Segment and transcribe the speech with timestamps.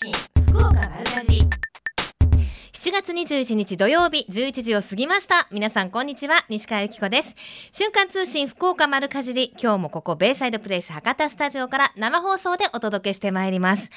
[0.00, 0.12] 信
[0.52, 1.42] 福岡丸かじり。
[2.72, 5.48] 7月21日土曜日11時を過ぎました。
[5.50, 7.34] 皆さんこんにちは西川由紀子です。
[7.72, 9.52] 瞬間通信福岡丸かじり。
[9.60, 13.90] 今日もここベイサイドプレイス博多スタジオから生放送でお届けしてまいります。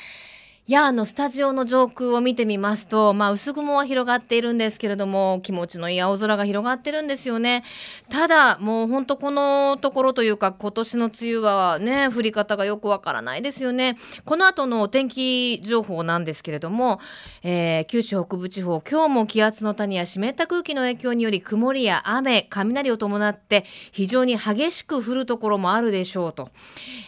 [0.67, 7.63] いや、あの、スタジオの上空を見てみますと、まあ、薄雲は広がっているんですけれども、気持ちのいい青空が広がってるんですよね。
[8.09, 13.97] ただ、もう本当このところというか、今年の梅雨はね、降り方がよくわからないですよね。
[14.23, 16.99] この後のお天気情報なんですけれども、
[17.41, 26.49] えー、九州北部地方、今日も気圧の谷や湿った空気の影響により、曇りや雨、雷を伴って、非常に激しく降るところもあるでしょうと。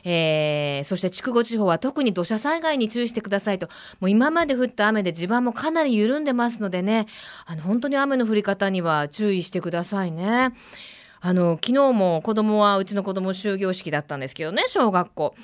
[0.03, 3.42] えー、そして筑後地方は特に土砂災害に注意してください。
[3.43, 3.67] さいと。
[3.99, 7.05] もう今まで降った雨で地盤もかなり緩んでますのでね、
[7.45, 10.53] あの、本当に雨の降り方には注意してくださいね。
[11.21, 15.35] あの、昨日も子供は、うちの子供終業式だったんですけどね、小学校。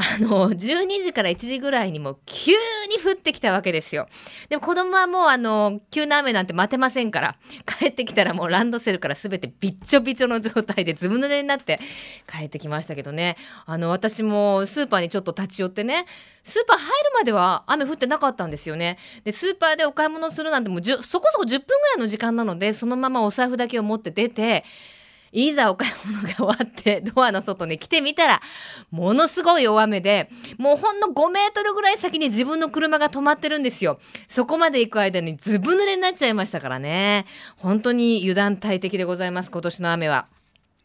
[0.00, 4.08] あの、12時から1時ぐらいにも急に降ってきたわけですよ。
[4.48, 7.36] でも子供はもうあの、急な雨なんて待てませんから、
[7.66, 11.80] 帰ってきたらもうランドセルから全てびっちょびちょの状態でずぶ濡れになって
[12.30, 13.36] 帰ってきましたけどね。
[13.66, 16.06] あの、私もスーパーにちょっと立ち寄ってね、
[16.44, 18.98] スーパー入るまでは雨降ってなかったんですよね。
[19.24, 21.58] で、スーパーでお買い物するなんてもうそこそこ10分ぐら
[21.96, 24.64] いの時間なので、そのままお財布だけを持って出て、
[25.32, 28.42] いざお買い物が終わって ドアの外に来てみたら
[28.90, 40.37] ものすごい大雨でもうほんの5メートルぐらい先に自分の車が止まってるんですよそこまで行く間にずぶ濡れになっちゃいましたからね本当に油断大敵でございます今年の雨は。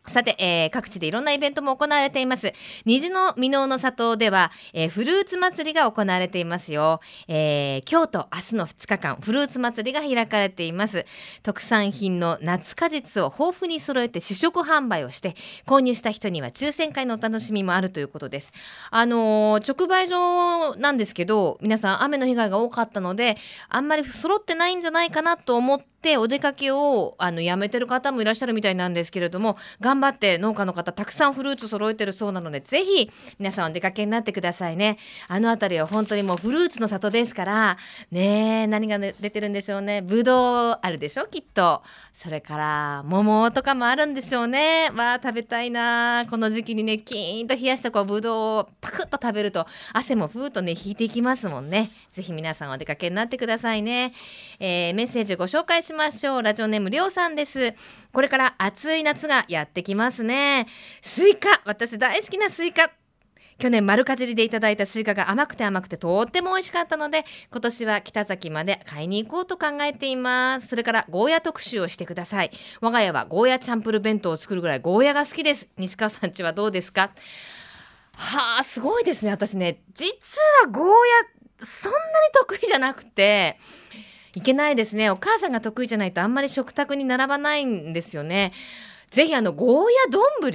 [0.10, 2.52] さて、えー、各地でいろんなイベントも行われています。
[2.86, 7.00] 虹の箕面の里では、えー、フルーツ祭りが行われていますよ。
[7.30, 11.06] えー、今日と明日の2日間、フルーツ祭りが開かれています。
[11.42, 18.52] 特産品の夏果実を豊富に揃えて試食販売をして、購入した人には抽選会のお楽しみもあるということです。
[18.92, 23.38] あのー、直売所なんですけど、皆さん雨の被害が多かったので、
[23.70, 33.10] あんまり揃ってないんじゃないかなと思って、ってお出かけをあのやめてる方もいらっしゃるみたいなんですけれども頑張って農家の方たくさんフルーツ揃えてるそうなのでぜひ
[33.40, 34.98] 皆さんお出かけになってくださいね。
[35.30, 37.78] あの辺りは本当にもうフルーツの里ですから
[38.12, 40.02] ね何が、出てるんでしょうね。
[40.02, 41.82] ぶどうあるでしょきっと。
[42.16, 44.92] それから桃とかもあるんでしょうね。
[44.96, 51.92] わあ食べたいなこの時期にねキーンと冷やしたこうぶどうをパクッと食べると汗もふーっとね引いていきますもんね。
[52.14, 54.14] ぜひ皆さんお出かけになってくださいね、
[54.60, 56.44] えー、メッセージご紹介しましょう。
[56.44, 57.74] ラジオネームりょうさんです。
[58.14, 60.68] これから暑い夏がやってきますね。
[61.02, 61.62] スイカ。
[61.66, 62.92] 私大好きなスイカ。
[63.60, 70.68] 去年丸かじりでいただいたスイカが甘くて甘くてとっても美味しかったので今年は北崎まで買いに行こうと考えています。
[70.68, 72.52] それからゴーヤ特集をしてください。
[72.82, 75.68] 我が家はゴーヤチャンプル弁当を作るぐらいゴーヤが好きです。
[75.78, 77.12] 西川さんちはどうですか？
[78.16, 79.32] はあすごいですね。
[79.32, 82.04] 私ね実はゴーヤそんなに
[82.34, 83.58] 得意じゃなくて
[84.36, 85.10] いけないですね。
[85.10, 88.52] お母さんが得意じゃないとあんまり食卓に並ばないんですよね。
[89.12, 90.52] ぜひあのゴーヤ丼？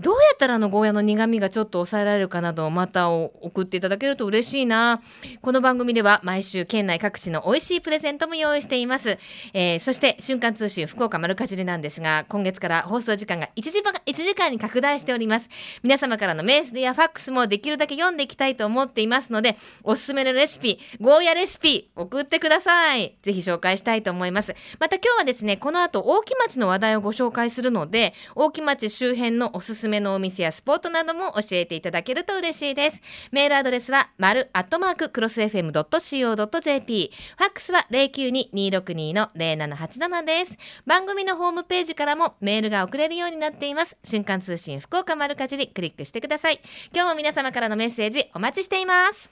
[0.00, 5.02] どうやったらあのゴーヤの苦味がちょっと抑えられるかなどまたを送っていただけると嬉しいな。
[5.42, 9.18] この番組では毎週県内各地の美味しいプレゼントも用意しています、
[9.54, 15.48] えー、そして瞬間通信福岡丸かじりなんですが今月から放送時間が1時 ,1 時間に拡大しております。
[15.82, 23.16] 皆様からのメールやファックスもできるだけ読んでいきたいと思っていますのでおすすめのレシピゴーヤレシピ送ってください。
[23.22, 24.54] ぜひ紹介したいと思います。
[24.78, 33.00] また今日はですねこの後大木町の話題をご紹介するので大木町周辺のおすすめめのお店やスポットなども教えていただけると嬉しいです。
[33.32, 37.12] メールアドレスは、丸アットマーククロス FM.co.jp。
[37.36, 40.52] ファックスは092-262-0787です。
[40.86, 43.96] 番組のホームページからもメールが送れるようになっています。
[44.04, 46.60] 瞬間通信福岡丸かじりクリックしてください。
[46.94, 49.30] 今日も皆様からのメッセージお待ちしています。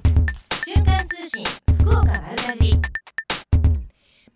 [0.65, 1.45] 瞬間通信
[1.81, 3.06] 福岡丸かじり。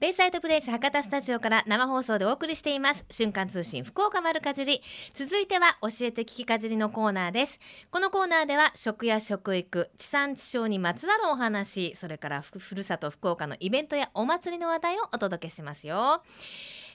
[0.00, 3.05] ベイサイドプレイス博多スタジオから生放送でお送りしています。
[3.11, 4.81] 瞬間通信福岡丸かじり。
[5.12, 7.61] 続いては教えて聞きかじりのコーナーです。
[7.91, 16.22] このコーナーでは食や食育地産地消にまつわるお話それからふるさと福岡のイベントやお祭りの話題をお届けしますよ。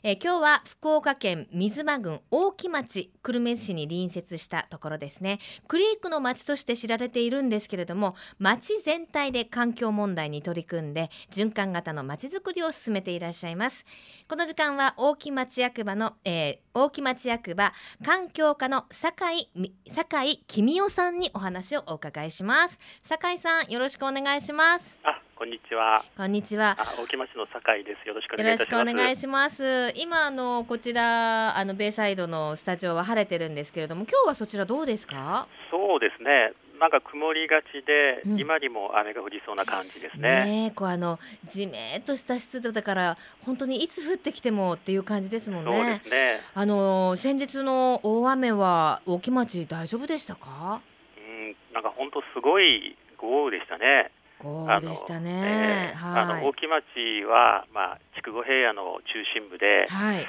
[0.08, 5.40] えー、今日は福岡県水間郡大木町久留米市に隣接したところですね。
[5.68, 13.84] クリークの町として知られているんですけれども町全体で環境問題に取り組んで循環型の町づくりを進めていらっしゃいます。
[14.30, 17.74] この時間は大木町役場の、えー、大木町役場
[18.06, 19.26] 環境課の酒
[19.56, 22.78] 井酒井君代さんにお話をお伺いします。
[23.10, 25.25] 酒井さんよろしくお願いします。
[25.38, 26.06] こんにちは。
[26.16, 26.78] こんにちは。
[26.98, 28.08] 大木町の酒井です。
[28.08, 28.72] よろしくお願いします。
[28.72, 29.94] よろしくお願いします。
[29.98, 35.50] 今あのこちらあのベイサイドのスタジオは晴れてるんですけれども、今日はそちらどうですか？
[35.70, 36.54] そうですね。
[36.80, 40.46] なんか曇りがちで、うん今にも雨が降りそうな感じですね。
[40.46, 46.02] ねえこうあのじめっとした湿度だから本当にいつ降ってきてもっていう感じですもんそうでね。
[46.02, 46.40] すね。
[46.54, 50.80] あの先日の大雨は大木町大丈夫でしたか？
[51.18, 54.12] うん、なんか本当すごい豪雨でしたね。
[54.46, 55.92] 豪あの雨でしたえね。
[55.92, 56.44] えあはい。
[56.44, 60.26] の大木町はまあ筑後平野の中心部で、はい。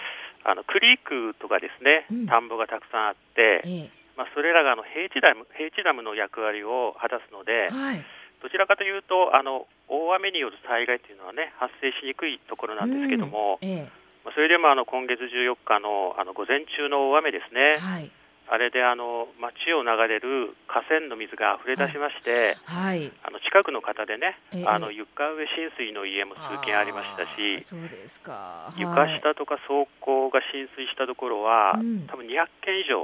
[0.49, 8.05] あのクリークとかですねうん、田んぼがたくさんあって、えまあそれらがあの平地ダム平地ダムの役割を果たすのでえ、はい。
[8.43, 13.69] どちらかというとあの大雨による災害というのはね発生しにくいところなんですけども、うん。
[13.69, 13.91] え
[14.25, 18.11] まあそれでもあの今月14日のあの午前中の大雨ですえね、はい
[18.49, 23.11] あれであの町を流れる河川の水が溢れ出しまして、はい。
[23.27, 28.73] あの近くの方でね、ええあの床上浸水の家も数軒ありましたし、そうですか。
[28.77, 33.03] 床はい下とか倉庫が浸水したところは、うん多分200軒以上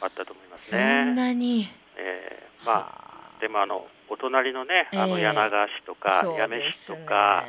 [0.00, 1.14] あったと思いますそんね。
[1.14, 1.68] なに。
[1.96, 7.44] えーまあはあでもあのお隣のね、あのええ柳川市とかそう八女市とか、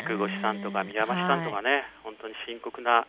[0.00, 3.06] 筑後市さんとか宮山市さんとかはいね、本当に深刻な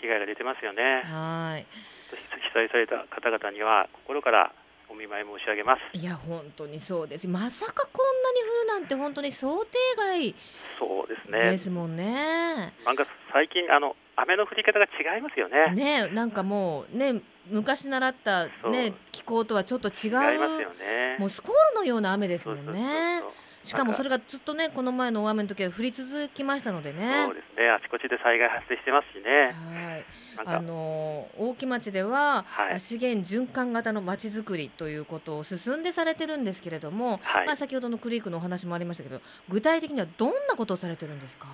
[0.00, 1.02] 被害が出てますよね。
[1.04, 1.66] はい。
[2.14, 4.52] 被災された方々には心から
[4.88, 5.98] お見舞い申し上げます。
[5.98, 7.26] いや本当にそうです。
[7.26, 10.34] まさかこんなに降るなんて本当に想定外
[10.78, 11.56] そうですでね。
[11.56, 12.72] すもんね。
[12.84, 15.74] なんか最近あの雨の降り方が違いますよね。
[15.74, 21.16] ねなんかもうね昔習ったね気候とはちょっと違違いますうよね。
[21.18, 23.18] もうスコールのような雨ですもそうそうんそうね。
[23.20, 23.30] そう
[23.66, 27.34] しかもそれがずっとねこの前の大雨の時は降り続きましたのでねそう。
[27.34, 27.68] ですね。
[27.68, 29.54] あちこちで災害発生してますしね。
[29.82, 30.04] はい。
[30.44, 41.46] あの大木町では、はい資源循環型のまちづくりということを進んでされてるんですけれども、はいまあ、先ほどのクリークのお話もありましたけど具体的にはどんなことをされてるんですか、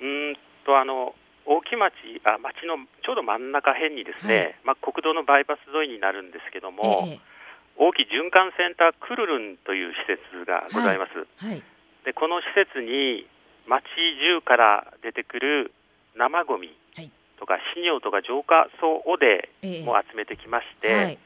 [0.00, 1.14] うーんとあの
[1.46, 1.94] 大木町
[2.24, 7.33] あ町のちょうど真ん中辺にですね、はいまあ国道のバイパス沿いになるんですけども、ええ
[7.76, 11.26] 大木循環センタークルルンという施設がございます。
[11.44, 11.62] はい。
[12.04, 13.26] でこの施設に
[13.66, 13.82] 町
[14.20, 15.72] 中から出てくる
[16.16, 17.10] 生ゴミはい。
[17.38, 19.26] とか飼料とか浄化層汚泥
[19.62, 19.84] ええ。
[19.84, 21.18] も集めてきまして、はい。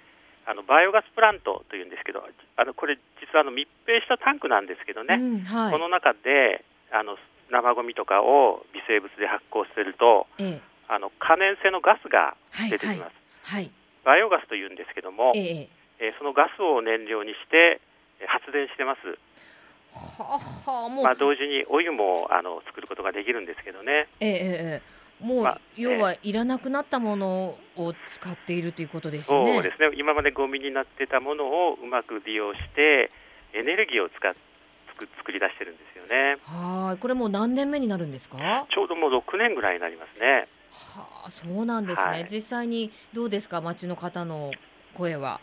[0.46, 2.24] あのバイオガスプラントというんですけど、
[2.56, 5.72] あのこれ実はあの密閉したタンクなんですけどね、うんはい。
[5.72, 7.18] この中であの
[7.50, 10.60] 生ゴミとかを微生物で発酵させるとええ。
[10.88, 13.12] あの可燃性のガスがはい出てきます、
[13.44, 13.70] はい。
[14.04, 15.68] バイオガスというんですけども、え
[16.00, 17.80] ええーそのガスを燃料にして
[18.20, 19.18] えー発電してます、
[19.94, 29.54] はあはあもう、まあ、同時にお湯もあの作ることができるんですけどね、ええええもう、まあ要はいらなくなったものを使っているということですよね。
[29.54, 29.90] そうですね。
[29.96, 33.10] 今までゴミになってたものをうまく利用して
[33.52, 34.32] エネルギーを使っ
[34.94, 36.36] 作作り出してるんですよね。
[36.44, 36.98] はい。
[36.98, 38.38] これもう何年目になるんですか？
[38.38, 40.46] はちょうどもう6年ぐらいになりますね。
[40.96, 42.26] あそうなんですね、はい。
[42.30, 43.60] 実際にどうですか？
[43.60, 44.52] 町の方の
[44.94, 45.40] 声は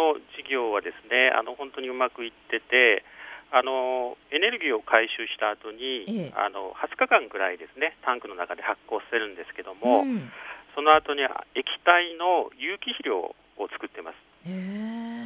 [0.00, 3.04] の事業はですねあの本当にうまくいってて
[3.52, 6.32] あのエネルギーを回収した後に、ええ。
[6.38, 10.30] あの20日間ぐらいですねタンクの中で発酵させるんですけども、ん、
[10.74, 11.26] その後に
[11.58, 14.30] 液体の有機肥料を作ってます。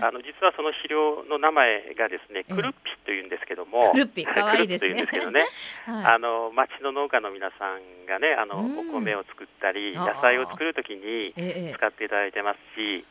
[0.03, 2.55] あの実はその肥料の名前がですねええ。
[2.55, 4.25] クルッピというんですけども、クルッピ。
[4.27, 5.45] 可愛いですねんですけどね。
[5.87, 8.89] はあの町の農家の皆さんがねあの、うん。
[8.89, 11.33] お米を作ったり野菜を作るときに
[11.77, 13.05] 使っていただいてますし、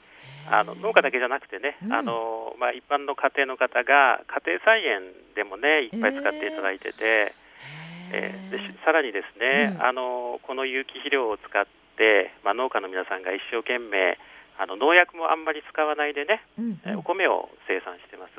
[0.50, 1.94] あの農家だけじゃなくてね、うん。
[1.94, 5.02] あのまあ、一般の家庭の方が家庭菜園
[5.36, 7.34] でもねいっぱい使っていただいてて、へ
[8.12, 9.82] えーでさらにですね、うん。
[9.84, 11.66] あのこの有機肥料を使っ
[11.98, 14.18] て、まあ、農家の皆さんが一生懸命
[14.60, 18.34] あの農薬もあんまり使わないでね、うんえお米を生産してます。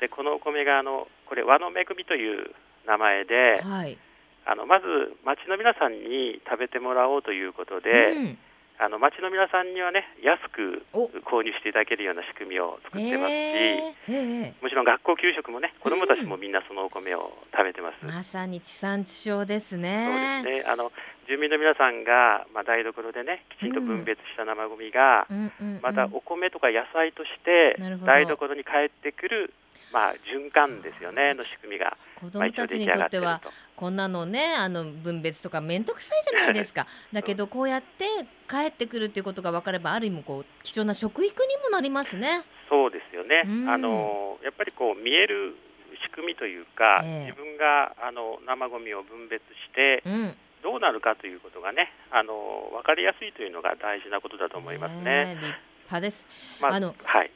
[0.00, 2.54] でこのお米があのこれ和の恵みという
[2.86, 3.98] 名前で、はい。
[4.44, 4.86] あのまず
[5.24, 8.38] 町の皆さんに食べてもらおうということで、うん
[8.78, 11.08] あの町の皆さんにはね安くお。
[11.26, 18.04] 購入していただけるような仕組みを作ってますし、へえへえもちろん学校給食もね子どもたちもみんなそのお米を食べてます。
[18.04, 20.64] まさに地産地消ですそうねですね。
[20.66, 20.92] あの
[21.28, 29.52] 住民の皆さんが、まあ、台所でねきちんと分別した生ゴミが、うんうんうんまたお米とか野菜として台所に帰ってくる、
[29.92, 33.50] まあ、循環ですよねの仕組みが、子まあ、一応供たちにとってはと。
[33.76, 36.86] こんなのねあの分別とか面倒くさいじゃないですか。
[37.12, 38.04] だけどこうやって
[38.48, 42.42] 帰ってくるっていうことが分かればある意味こう貴重な食育にもなりますね。
[42.68, 43.70] そうですよね、うん。
[43.70, 45.54] あのやっぱりこう見える
[46.02, 47.20] 仕組みというか、ええ。
[47.26, 55.04] 自分があの生ゴミを分別してうん、どうなるかということがねあの分かりやすいというのが大事なことだと思いますね。
[55.04, 56.26] え立派です。
[56.60, 57.30] まあのはい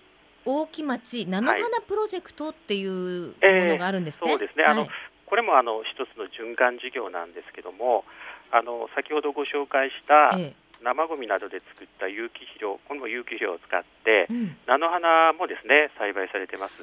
[0.51, 4.31] 大木町菜の花プロジェクトっていうもええのがあるんですね。
[4.31, 4.65] そうですね。
[4.65, 4.91] あのはい。
[5.27, 8.05] これもあの一つの循環事業なんですけども
[8.51, 14.57] あの先ほどご紹介した、え生ゴミなどで作った有機肥料これも有機肥料を使ってうん。
[14.67, 16.75] 菜の花もですね栽培されてます。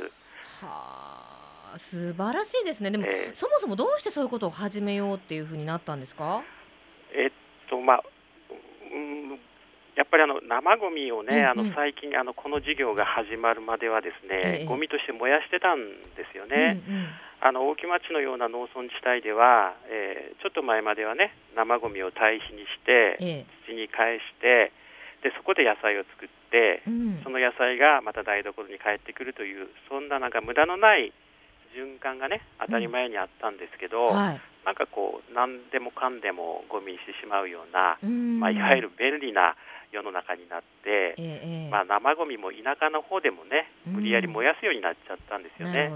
[0.63, 1.23] は
[1.73, 2.89] あ素晴らしいですね。
[2.91, 6.41] でも、えーそもそもどうしてそういうことを始めようっていうふうになったんですか？
[7.11, 7.31] えっ
[7.69, 8.03] とまあ
[8.93, 9.39] うん
[9.97, 11.49] やっぱりあの生ゴミをね、うんうん。
[11.49, 14.65] あの最近あのこの事業が始まるまではですね、ええ。
[14.65, 15.81] ゴミとして燃やしてたん
[16.13, 16.79] ですよね。
[16.87, 17.07] うんうん。
[17.41, 23.45] あの大木町のような農村地帯では、えーちょっと前まではね生ゴミを堆肥にしてええ。
[23.65, 24.71] 土に返して
[25.25, 27.21] でそこで野菜を作ってうん。
[27.25, 31.11] その野菜がまた台所に帰ってくるというそんななんか無駄のない
[31.73, 34.41] 循環がね当たり前にあったんですけど、はい。
[34.65, 38.39] なんかこう何でもかんでもゴミにしてしまうような、うん。
[38.39, 39.55] まあ、いわゆる便利な
[39.91, 41.69] 世の中になって、ええええ。
[41.69, 43.93] まあ、生ゴミも田舎の方でもねうん。
[43.93, 45.91] 無理やり燃やすようになっちゃったんですよね。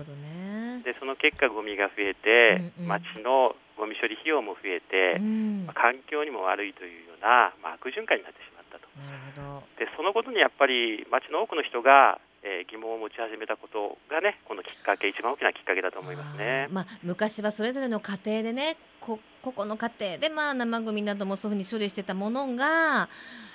[0.84, 2.88] でその結果ゴミが増えて、うんうん。
[2.88, 5.66] 町のゴミ処理費用も増えて、うん。
[5.66, 8.88] まあ環境にも悪いというような、まあ、悪循環になってしまったと。
[9.00, 9.68] なるほど。
[9.78, 16.68] でそのことにやっぱり町の多くの人が、えー疑問を持ち始めたことがねこのきっかけ一番大きなきっかけだと思いますね。
[16.72, 23.10] まあ、昔はそれぞれの家庭でねこここの家庭でまあ生ゴミなどもそういうふうに処理してたものが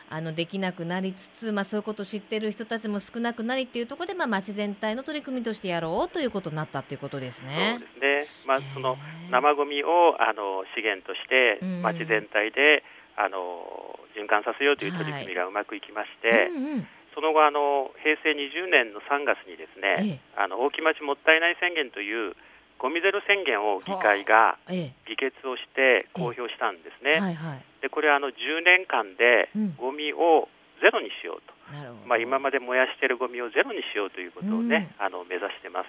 [0.09, 7.79] あのできなくなりつつ、まあ、そういうことを知ってる人たちも少なくなりっていうところで、まあ、町全体の取り組みとしてやろうということになったっていうことですそうね。
[7.81, 8.27] ですね。
[8.47, 8.97] まあその
[9.31, 12.85] 生ゴミをあの資源としてうん町全体で、
[13.17, 22.37] あの循環させようという取り組みがうまくいきまして、うんうんその後あの平成20年の3月にですね、えあの大木町もったいない宣言という
[22.77, 27.17] ゴミゼロ宣言を議会がえ議決をして公表したんですね。
[27.17, 27.65] えはいはい。
[27.81, 29.75] でこれはあの10年間でうん。
[29.81, 30.53] ゴミを
[30.85, 31.57] ゼロにしようと。
[31.73, 35.89] なるほど、まあ、今まで燃やしているゴミをゼロにしようということをね、あの目指してます。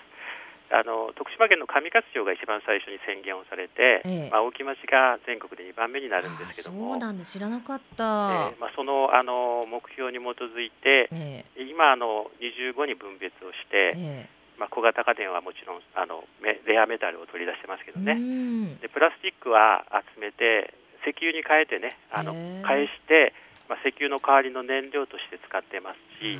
[0.69, 4.29] あの徳島県の上勝町が一番最初に宣言をされて、ええ。
[4.29, 14.37] まあ、大木町が全国で2番目になるんですけどあも、そうなんです知らなかっえた、ーまあ、そのあの目標に基づいて、え今あの、25に分別をして、ええ。
[14.57, 18.77] まあ、小型家電はもちろんあのメレアメタルを取り出してますけどえね、うん。
[18.79, 20.73] でプラスチックは集めて
[21.05, 22.33] 石油に変えてねあの
[22.65, 23.33] 返して、
[23.69, 26.39] まあ、石油の代わりの燃料として使ってますし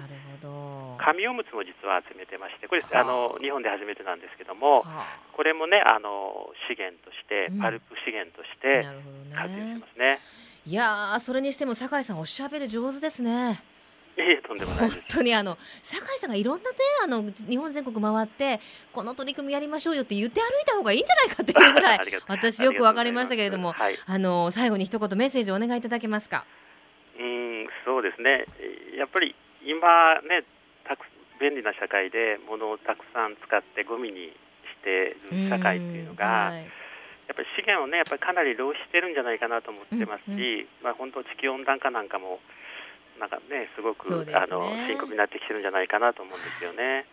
[0.99, 2.99] 紙おむつも実は集めてましてこれはあ。
[3.01, 5.05] あの日本で初めてなんですけどもは
[5.35, 7.59] これもねあの資源としてうん。
[7.59, 8.87] パルプ資源としあて
[9.35, 10.19] 活用してねますね。
[10.65, 13.61] いやーそれにしても酒井さんおしゃべり上手ですね。
[14.17, 14.97] いえいえとんでもない本。
[15.11, 18.59] 当にあの酒井さんがいろんなねあの日本全国回って
[18.91, 26.45] この取り組みやりましょうよって言って歩いた方がいいんじゃないかっていうぐらい 私よくわかりましたけれどもはい、あの最後に一言メッセージをお願いいただけますか？
[26.61, 26.66] うん
[27.97, 28.45] そうですね。
[28.93, 29.33] やっぱり
[29.65, 30.45] 今ね
[30.85, 31.01] たく
[31.41, 36.61] 便利な社会で物をたくさん使ってゴミにしてる社会っていうのが、はい。
[37.25, 42.37] やっぱり資源をねやっぱりかなり浪費してるんじゃないかなと思ってますし、うんまあ本当地球温暖化なんかも
[43.17, 44.29] なんかねすごくね。
[44.37, 47.09] あの深刻になってきてるんじゃないかなと思うんですよね。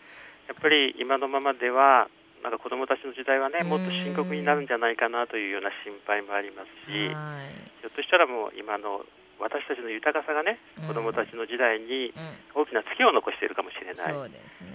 [0.49, 2.12] やっぱり今のままでは
[2.45, 7.73] なんか子どもたちの時代はねもっと深刻になるんじゃないかなというような心配もありますし、はい。
[7.81, 9.00] ひょっとしたらもう今の
[9.41, 10.88] 私たちの豊かさがねうん。
[10.88, 12.12] 子どもたちの時代に
[12.55, 12.62] うん。
[12.62, 14.31] 大きなツケを残しているかもしれない。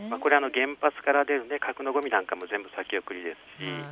[0.09, 3.83] まあ、これあの原発から出るね核のゴミなんかも全部先送りですし、はい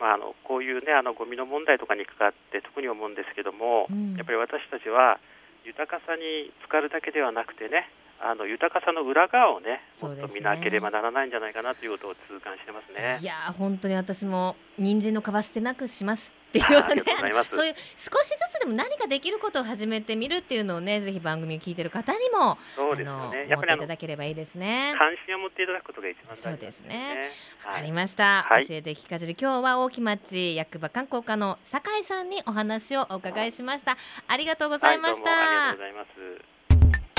[0.00, 4.14] まあ、あのこういうねあのゴミの問題とかに関わって特に思うんですけども、うん。
[4.16, 5.18] やっぱり私たちは
[5.64, 9.80] 豊かさに浸かるだけではなくてねあの豊かさの裏側をね。
[10.00, 13.18] もっと見なければならないんじゃないかなということを痛感してますね。
[13.20, 13.24] い。
[13.24, 17.02] やー本当に私も人参の皮捨てなくしますっていうようなね
[17.50, 23.46] そういう少しずつでも何かできることを始めてみるっていうのをねぜひ番組を聞いてる方にもそうですよあのね。
[23.48, 24.94] やっぱりいただければいいですね。
[24.98, 27.30] 関心を持っていただくことが一番大事そうですね。
[27.64, 28.66] わかりはい、ました、はい。
[28.66, 33.96] 教えて聞かじり今日は大木町役場観光課の酒井さんにお話をお伺いしました。
[34.26, 36.04] ありがとうございました、ありがとうございま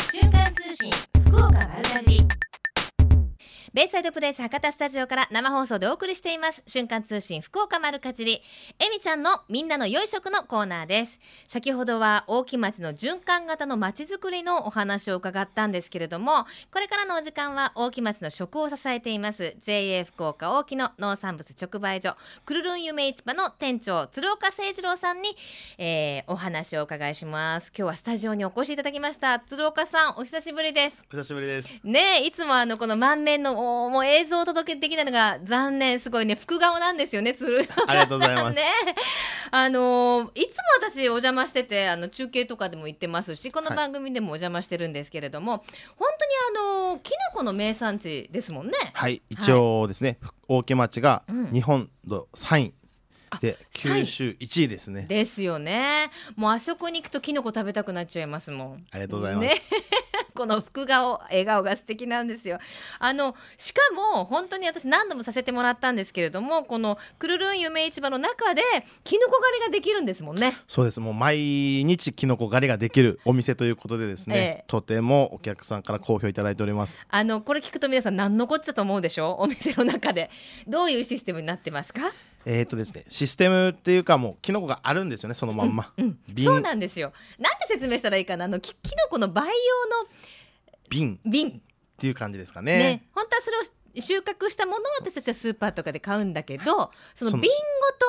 [0.09, 0.17] す。
[0.17, 0.91] 瞬間通信
[1.29, 2.50] 福岡丸かじり
[3.73, 6.61] ベイサイドプレイス博多スタジオから生放送でお送りしています。
[6.67, 8.41] 瞬間通信福岡丸かじり。
[8.79, 11.17] えみちゃんのみんなの良い食のコーナーです。
[11.47, 19.55] 先ほどは大木町の循環型の町づくりのお話を伺ったんですけれどもこれからのお時間は大木町の食を支えています。
[19.61, 25.29] JA 福岡大木の農産物直売所くるるん夢市場の店長鶴岡誠二郎さんに、
[25.77, 27.69] えーお話をお伺いします。
[27.69, 29.39] 今日はスタジオにお越しいただきました。
[29.39, 30.97] 鶴岡さんお久しぶりです。
[31.09, 31.73] お久しぶりです。
[31.85, 37.61] ねえいつもあのこの満面のおもう映像をお届けできないのが残念すごいね副顔なんですよね鶴。
[37.61, 38.55] 岡さんありがとうございます。
[38.55, 38.63] ね。
[39.51, 45.63] あのーいつも私お邪魔しててあの中継とかでも行ってますしこのはい番組でもお邪魔してるんですけれども、
[45.97, 46.09] 本
[46.51, 48.73] 当にあのーきなこの名産地ですもんね。
[48.93, 51.47] はい、一応ですね、大木町がうん。
[51.51, 52.73] 日本の3位
[53.39, 55.05] で九州一位ですね。
[55.07, 56.11] ですよね。
[56.35, 58.85] もうあそこに行くとキノコ食べたくなっちゃいますもん。
[58.91, 59.61] ありがとうございます、ね。
[60.33, 62.59] この福顔笑顔が素敵なんですよ。
[62.99, 68.61] あのしかも本当に私何度もさせてもらったんですけれどもこのくるるん夢市場の中で
[69.03, 70.57] キノコ狩りができるんですもんね。
[70.67, 70.99] そうです。
[70.99, 74.63] もう毎日キノコ狩りができるお店ということでですね、ええ。
[74.67, 77.01] とてもお客さんから好評いただいております。
[77.09, 80.29] あのこれ聞くと皆さん何のこっちゃと思うでしょお店の中で。
[80.67, 82.11] どういうシステムになってますか？
[82.45, 86.45] えーとですねシステムっていうかもうキノコがあるんですよねそのまんま、うん瓶。
[86.45, 87.13] そうなんですよ。
[87.39, 88.45] なんて説明したらいいかな？
[88.45, 89.51] あのきキノコの培養
[90.03, 90.09] の
[90.89, 91.15] 瓶。
[91.15, 91.61] っ瓶
[91.97, 92.77] ていう感じですかね。
[92.77, 93.05] ね。
[93.13, 93.61] 本当はそれを
[94.01, 97.41] 収穫したものを私たちはスーパーとかで買うんだけどその瓶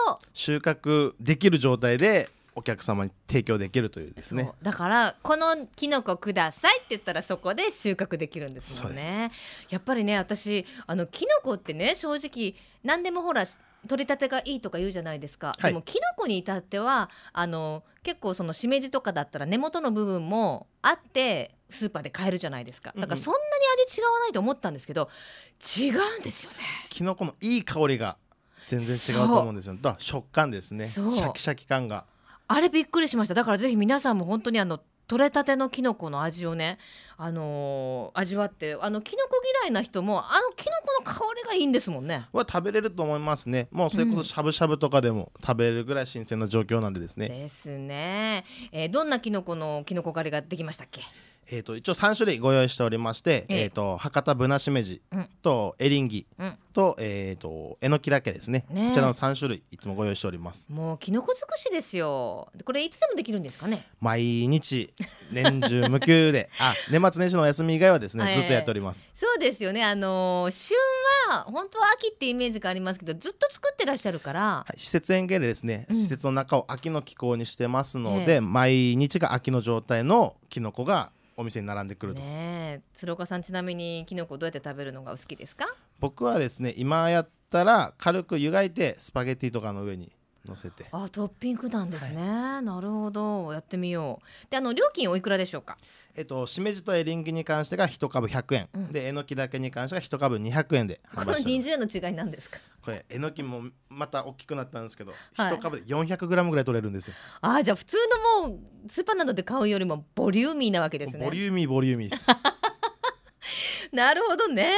[0.07, 4.51] ごと収穫できる状態でお客様に提供できるというですね。
[4.63, 9.33] だからこのキノコくださいって言ったらそこで収穫できるんですもんね。
[9.71, 13.45] やっぱりね私あのキノコってね正直何でもほら
[13.89, 15.73] 取り立てがいいとか言うじゃないですか、はい。
[15.73, 22.93] でもキノコに至ってはあの結構そのしめじとかだったら根元の部分もあってスーパーで買えるじゃないですか。
[22.97, 23.45] だからそんなに
[23.87, 25.09] 味違わないと思ったんですけど
[25.79, 26.59] 違うんですよね。
[26.91, 28.17] キノコのいい香りが
[28.67, 29.77] 全然違うと思うんですよ。
[29.81, 30.87] だ食感ですね。
[30.87, 32.07] シャキシャキ感が。
[32.49, 33.35] あれびっくりしました。
[33.35, 36.79] だからぜひ皆さんも本当にあの取れたてのキノコの味をね、
[37.19, 40.73] あのー味わってあのキノコ嫌いな人もあのキノ
[41.05, 42.27] コの香りがいいんですもんね。
[42.33, 43.69] は食べれると思いますね。
[43.71, 51.03] もうそれこそしゃぶしゃぶとかでも食べれるぐらい新鮮な状況なんでですね、ですね、えーどんなキノコのキノコ狩りができましたっけ？
[51.51, 53.61] えー、と一応3種類ご用意しておりまして、ええ。
[53.63, 55.29] えー、と博多ぶなしめじうん。
[55.43, 56.59] とエリンギうん。
[56.73, 58.65] と,、えー、とえのきだけですね。
[58.71, 58.87] ね。
[58.87, 60.67] えこちらの3種類いつもご用意しております。
[60.71, 62.49] もうキノコ尽くしですよ。
[62.57, 63.87] でこれいつでもできるんですかね？
[64.01, 64.93] 毎日
[65.31, 66.49] 年中無休で。
[66.59, 68.35] あ年末年始のお休み以外はですね、ええ。
[68.37, 69.09] ずっとやっております。
[69.15, 69.85] そうですよね。
[69.85, 70.77] あのー旬
[71.29, 74.41] は本当は秋ってイメージがありますけどずっと作ってらっしゃるから。
[74.41, 75.97] はい、施設園芸でですね、うん。
[75.97, 78.41] 施設の中を秋の気候にしてますので、ええ。
[78.41, 82.81] 毎日が秋の状態のキノコがお店に並んでくると、ねえ。
[82.95, 85.67] 鶴岡さんちなみにキノコどうやって食べるのがお好きですか？
[86.01, 90.13] 僕はですね今やったら軽く湯がいてスパゲティとかの上に
[90.47, 90.87] 乗せて。
[90.91, 92.21] あトッピングなんですね、
[92.61, 93.53] なるほど。
[93.53, 94.51] やってみよう。
[94.51, 95.79] であの料金おいくらでしょうか？
[96.15, 98.93] えっと、しめじとエリンギに関してが1株100円、うん。
[98.93, 101.69] でえのきだけに関してが1株200円でこの販売しております。
[101.69, 102.59] 20円の違いなんですか？
[102.85, 105.55] これえのきもまた大きくなったんですけど、はい。
[105.55, 107.97] 1株で 400g ぐらい取れるんですよ、あーじゃあ普通
[108.43, 111.25] のもうスーパーなどで買うよりもボリューミーなわけですね。
[111.25, 112.27] ボリューミーボリューミーです
[113.97, 114.73] なるほどね。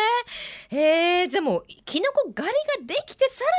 [0.71, 2.55] へえじゃあもうキノコ狩り
[2.87, 3.51] ができてさら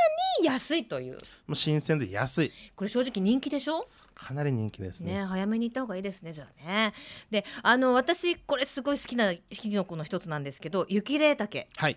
[0.42, 1.14] に安いという。
[1.46, 2.52] もう新鮮で安い。
[2.74, 3.88] これ正直人気でしょ？
[4.14, 5.14] かなり人気ですね。
[5.14, 6.94] ね早めに行った方がいいですねじゃあね。
[7.30, 11.96] であの私これすごい好きなキノコの一つなんですけど雪霊茸はい。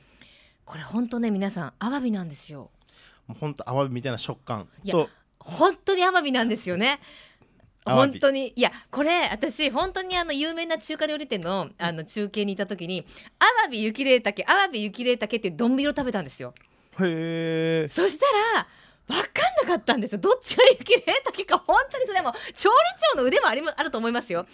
[0.66, 2.72] これほんとね皆さんアワビなんですよ。
[3.28, 7.00] もうほんとアワビみたいな食感いやと本当にアワビなんですよね。
[7.86, 8.54] 本当に。
[8.56, 13.06] いやこれ私本当にあの有名な中華料理店のあの中継にいた時に
[13.40, 16.54] アワビ雪霊茸アワビ雪霊茸っていう丼を食べたんですよ。
[17.00, 18.26] へえそした
[18.58, 18.68] ら
[19.08, 20.20] 分かんなかったんですよ。
[20.20, 21.64] どっちが雪霊茸か。
[21.66, 22.76] 本当にそれはもう調理
[23.14, 24.46] 長の腕もありまあると思いますよ。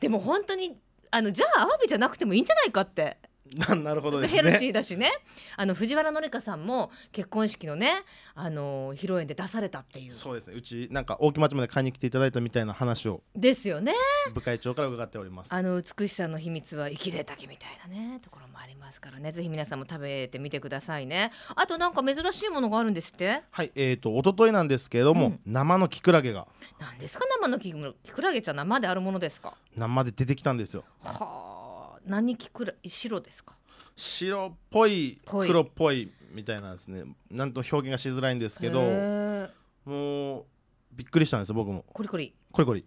[0.00, 0.76] でも本当に
[1.10, 3.18] あのじゃあアワビじゃなくてもいいんじゃないかって
[3.68, 5.10] な なるほどですヘルシねーだしね。
[5.56, 7.92] あの藤原紀香さんも結婚式のね
[8.34, 10.12] あの披露宴で出されたっていう。
[10.12, 10.54] そうですね。
[10.54, 13.22] うちなんか大木町まで買いに来ていただいたみたいな話を。
[13.34, 13.92] ですよね。
[14.34, 15.48] 部会長から伺っております。
[15.52, 18.20] あの美しさの秘密は生きれたけみたいなね。
[18.22, 19.32] ところもありますからね。
[19.32, 21.32] ぜひ皆さんも食べてみてくださいね。
[21.56, 23.42] あとなんか珍しいものがあるんですって？
[23.50, 25.40] はいえー、と一昨日なんですけれども、うん。
[25.46, 26.46] 生のキクラゲが。
[26.78, 27.24] 何ですか？
[27.40, 29.54] 生のキクキクラゲちゃん生であるものですか？
[29.76, 30.84] 生で出てきたんですよ。
[31.02, 31.16] は
[31.56, 31.59] あ
[32.06, 33.56] 何キクラ白ですか？
[33.96, 37.04] 白っぽい黒っぽいみたいなんですね。
[37.30, 38.80] なんと表現がしづらいんですけど
[39.84, 40.44] もう
[40.92, 41.84] びっくりしたんですよ僕も。
[41.92, 42.34] コリコリ。
[42.52, 42.84] コリコリ。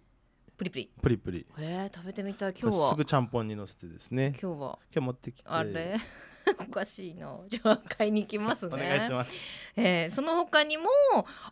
[0.56, 0.90] プリプリ。
[1.02, 1.38] プリプリ。
[1.58, 2.90] へえ食べてみたい今日は。
[2.90, 4.34] すぐちゃんぽんにのせてですね。
[4.40, 4.78] 今日は。
[4.94, 5.48] 今日持ってきて。
[5.48, 5.96] あれ？
[6.60, 8.74] おかしいなじゃあ買いに行きますね。
[8.74, 9.32] お願いします。
[9.76, 10.84] えーその他にも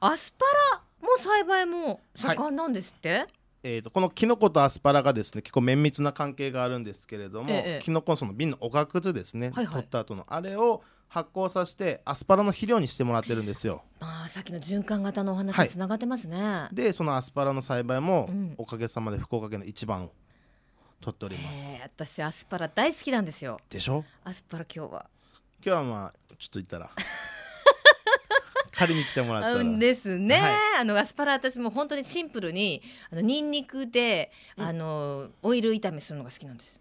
[0.00, 0.44] アスパ
[0.76, 3.26] ラも栽培も盛んなんですって、
[3.64, 7.80] えー、とこのキノコとアスパラがですね結構綿密な関係があるんですけれども、ええ。
[7.82, 9.74] キノコのその瓶のおがくずですね、はいはい。
[9.74, 13.84] 取った後のあれを発酵させてアスパラの肥料にしてもらってるんですよ。
[14.00, 15.66] まあさっきの循環型のお話はい。
[15.66, 18.54] につながってますね、でそのアスパラの栽培も、うん。
[18.58, 20.12] おかげさまで福岡県の一番を
[21.00, 21.58] 取っております。
[21.82, 23.60] 私アスパラ大好きなんですよ。
[23.70, 24.04] でしょ？
[24.24, 25.06] アスパラ今日は。
[25.64, 26.90] 今日はまあちょっと言ったら
[28.82, 30.52] 借りに来てもらったらうんですね、はい。
[30.80, 36.78] あのアスパラ私も本当にシンプルにあのニンニクであのオイル炒めするのが好きなんです。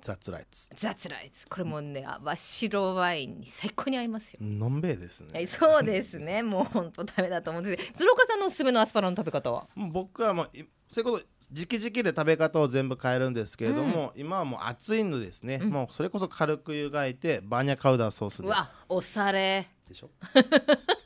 [0.00, 0.68] ザッツライツ。
[0.74, 1.46] ザツライツ。
[1.46, 4.38] これもねあ白ワインに最高に合いますよ。
[4.42, 5.28] のんべえですね。
[5.34, 6.42] はいそうですね。
[6.44, 9.68] もう本当ダメだと思うんです鶴岡さんのおすすめのアスパラの食べ方は？
[9.76, 15.70] 僕はもういそういうこと時期時期で食べ方を全部変えるんですけれども、今はもう暑いのですね、うん。
[15.70, 18.48] もうそれこそ軽く湯がいてバーニャカウダーソースで。
[18.48, 19.68] うわおされ。
[19.88, 20.10] でしょ？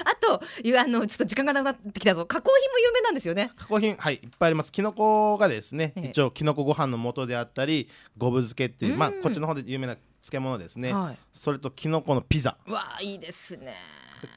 [0.04, 2.26] あとあのちょっと時間がなくなってきたぞ。
[2.26, 3.50] 加工品も有名なんですよね。
[3.56, 4.72] 加工品はいいっぱいあります。
[4.72, 6.08] きのこがですね、ええ。
[6.10, 11.18] 一応きのこご飯の素であったり五分漬けっていう、まあうんこっちの方で有名な漬物ですね、はい。
[11.32, 12.56] それときのこのピザ。
[12.66, 13.74] うわいいですね。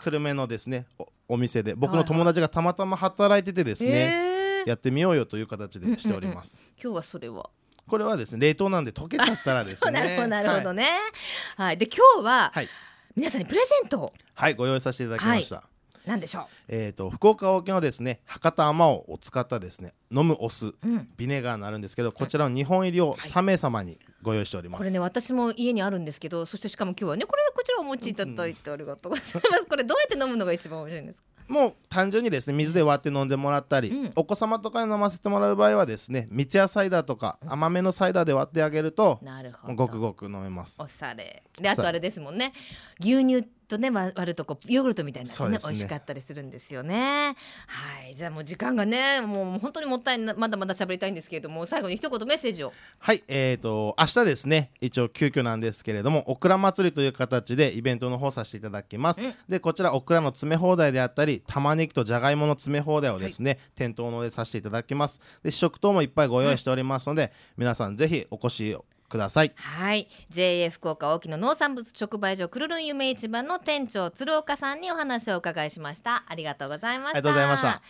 [0.04, 4.70] 久留米のですねおお店で僕の友達がたまたま働いててですね、へー。
[4.70, 7.50] やってみようよという形でしております、 今日はそれは。
[7.86, 9.92] これはですね冷凍なんで溶けちゃったらですね。
[10.00, 10.90] なるほどなるほどはい、ね
[11.58, 12.70] はい、で今日ははい
[13.16, 14.14] 皆さんにプレゼントを。
[14.34, 15.64] はいご用意させていただきました、
[16.06, 31.24] なんでしょえー、と福岡沖のですね博多あまおうを使ったですね飲むお酢う、うん、ビネガーになるんですけどこちらの2本入りを3名様にご用意しております、これね私も家にあるんですけどそしてしかも今日はねこれこちらお持ちいただいてありがとうございます、これどうやって飲むのが一番美味しいんですか？
[31.48, 34.12] もう単純にですね水で割って飲んでもらったり、うん。
[34.16, 39.76] お子様とかに飲ませてもらう場合はですね三ツ矢サイダーとか甘めのサイダーで割ってあげるとなるほど。
[39.76, 40.82] ごくごく飲めます。
[40.82, 41.44] おしゃれ。
[41.60, 42.54] であとあれですもんね。
[43.00, 45.58] 牛乳とね割割るとこうヨーグルトみたいになってねね。
[45.64, 47.36] 美味しかったりするんですよね。
[47.68, 48.16] はい。
[48.16, 52.74] じゃあもう時間がねもう本当にもったいなまだまだ喋りたいんですけれども最後に一言メッセージを。
[53.00, 53.24] はい。
[53.28, 59.34] えー、と明日ですね一応急遽なんですけれどもオクラ祭りという形でイベントの方させていただきます、うん。
[59.48, 65.20] でこちらオクラの詰め放題であったり玉ねぎとじゃがいもの詰め放題をですね、店頭の上でさせていただきます。
[65.44, 68.78] で試食等もいっぱいご用意しておりますので、皆さんぜひお越し
[69.10, 69.54] ください。
[69.56, 70.08] はい。
[70.30, 76.24] JA 福岡大木の農産物直売所くるるん夢市場の店長鶴岡さんにお話をお伺いしました。
[76.28, 77.18] ありがとうございました。
[77.20, 77.82] ありがとうございました。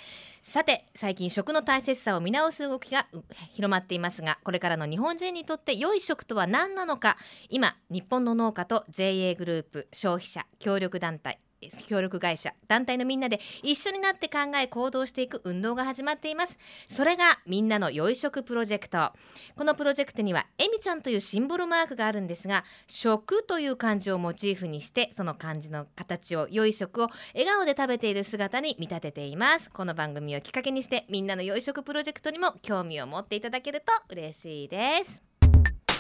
[0.43, 7.17] さて最近食の大切さを見直す動きがう広まっていますがこれからの日本人にとって良い食とは何なのか。
[7.49, 11.39] 今日本の農家と JA グループ消費者協力団体
[11.88, 16.58] 協力会社団体のみんなで一緒になって考え行動していく運動が始まっています。
[16.89, 19.12] それがみんなの良い食プロジェクト。
[19.56, 29.69] このプロジェクトにはえみちゃんというシンボルマークがあるんですが食という漢字をモチーフにしてその漢字の形を良い食を笑顔で食べている姿に見立てています。
[29.69, 35.21] この番組をきっかけにしてみんなの良い食プロジェクトにも興味を持っていただけると嬉しいです。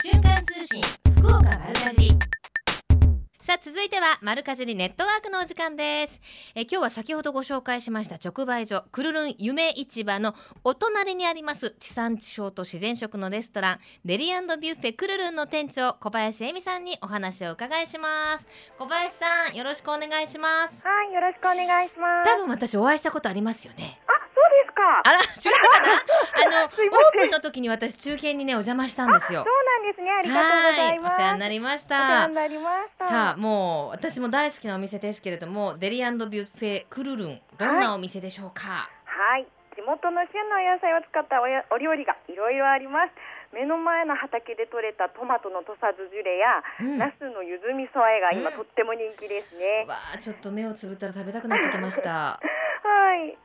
[0.01, 0.81] 瞬間通信
[1.17, 2.09] 福岡丸かじ
[3.45, 6.21] さあ続いては丸かじりネットワークのお時間です。
[6.55, 18.45] え今日は先ほどご紹介しました直売所くるるん夢市場のお隣にあります地産地消と自然食のレストランデリビュッフェくるるんの店長小林恵美さんにお話をお伺いします。
[18.77, 20.87] 小林さんよろしくお願いします。
[20.87, 22.31] はい、よろしくお願いします。
[22.31, 23.99] 多分私お会いしたことありますよね。
[24.07, 24.11] あ、
[24.53, 25.01] ですか。
[25.03, 25.93] あら違ったかな？
[26.61, 30.11] あのオープンの時に私中継にねお邪魔したんですよそうなんですね。
[30.11, 31.13] ありがとうございます。
[31.15, 33.07] はいお世話になりましお世た話になりました。
[33.07, 43.11] さあもう私も大好きなお店ですけれどもデリビュッフェクルルンどんなお店でしょうか、はい、地元の旬のお野菜を使ったおやお料理がいろいろあります。
[43.53, 49.85] 目の前の畑で採れたトマトの土佐酢ジュレや、うんナスのゆず味噌和えが今、うんとっても人気ですね。
[49.87, 52.39] わあちょっと目をつぶったら食べたくなってきました
[52.83, 53.37] はい。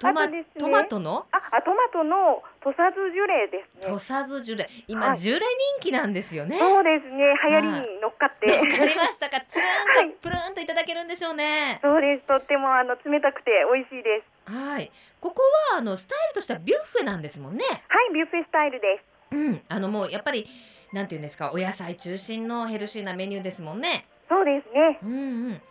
[0.00, 0.44] トマね。
[0.58, 1.26] トマトの？
[1.32, 3.92] あ、あトマトの土佐酢ジュレですね。
[3.92, 3.94] 土。
[3.94, 4.68] 佐酢ジュレ。
[4.88, 5.18] 今、はい。
[5.18, 5.46] ジュレ人
[5.80, 6.58] 気なんですよね。
[6.58, 7.34] そうですね。
[7.48, 8.46] 流行りに乗っかって。
[8.50, 9.40] わかりましたか？
[9.48, 10.06] つるはい。
[10.08, 11.78] んとプルンといただけるんでしょうね。
[11.82, 12.26] そうです。
[12.26, 14.52] とってもあの冷たくて美味しいです。
[14.52, 14.90] はい。
[15.20, 17.64] ここはあのスタイルとしてはビュッフェなんですもんね。
[17.88, 19.34] はい、ビュッフェスタイルです。
[19.36, 19.62] うん。
[19.68, 20.46] あのもうやっぱり
[20.92, 21.50] なんていうんですか？
[21.52, 24.06] お野菜中心のヘルシーなメニューですもんね。
[24.28, 24.98] そうですね。
[25.02, 25.16] うんう
[25.52, 25.62] ん。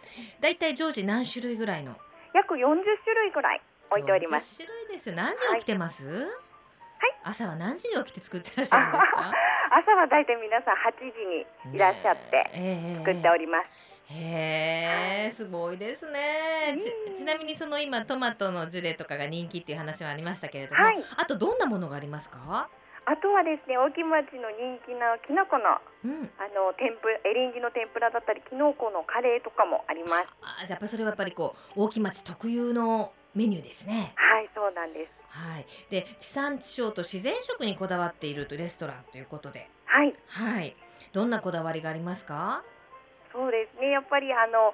[0.41, 1.95] だいたい常時何種類ぐらいの？
[2.33, 2.57] 約40
[3.03, 4.61] 種類ぐらい置いております。
[4.61, 5.15] 40種類ですよ。
[5.15, 6.27] 何時起きてます、
[7.23, 9.31] 朝は何時に起きて作ってらっしゃるんですか？
[9.75, 11.25] 朝はだいたい皆さん8時
[11.71, 12.49] にいらっしゃって
[12.99, 13.67] 作っております。
[14.13, 16.73] へえすごいですね。
[16.73, 16.79] うん。
[17.13, 21.03] ちちなみにその今トマトのジュレとかが人気っていう話はありましたけれども、はい。
[21.17, 22.69] あとどんなものがありますか？
[23.05, 26.31] あとはですね、大木町の人気のきのこのうん。
[26.37, 30.27] あの天ぷエリンギの天ぷらだったり、きのこのカレーとかもあります。
[30.41, 34.13] あやっぱりそれはやっぱりこう大木町特有のメニューですね。
[34.15, 35.11] はい、そうなんです。
[35.29, 35.65] はい。
[35.89, 39.69] で地産地消と自然食にこだわっているレストランということで。
[39.85, 40.75] はい、はい。
[41.11, 42.63] どんなこだわりがありますか？
[43.31, 43.89] そうですね。
[43.89, 44.73] やっぱりあの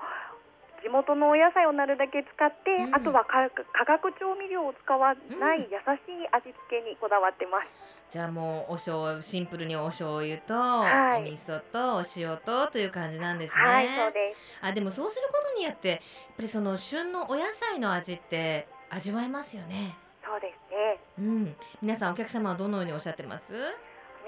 [0.83, 2.95] 地元のお野菜をなるだけ使って、うん。
[2.95, 5.71] あとは化化学調味料を使わないうん。
[5.71, 7.67] 優しい味付けにこだわってます。
[8.09, 13.63] じゃあもうお醤油シンプルにお醤油と、はいお味噌とお塩とという感じなんですね。
[13.63, 14.39] はい、そうです。
[14.61, 15.99] あでもそうすることによってやっ
[16.35, 19.95] ぱりその旬のお野菜の味って味わえますよね。
[20.25, 20.99] そうですね。
[21.19, 23.53] うん、皆さんお客様はどのようにおっしゃってます？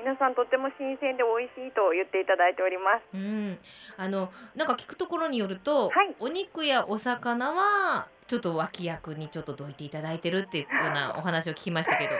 [0.03, 3.03] 皆さんとっても新鮮で美味しいと言っていただいております。
[3.13, 3.57] うん、
[3.97, 12.11] あのなんか聞くところによると、はいお肉やお魚はちょっと脇役にちょっとどいていただいてるっていうようなお話を聞きましたけど。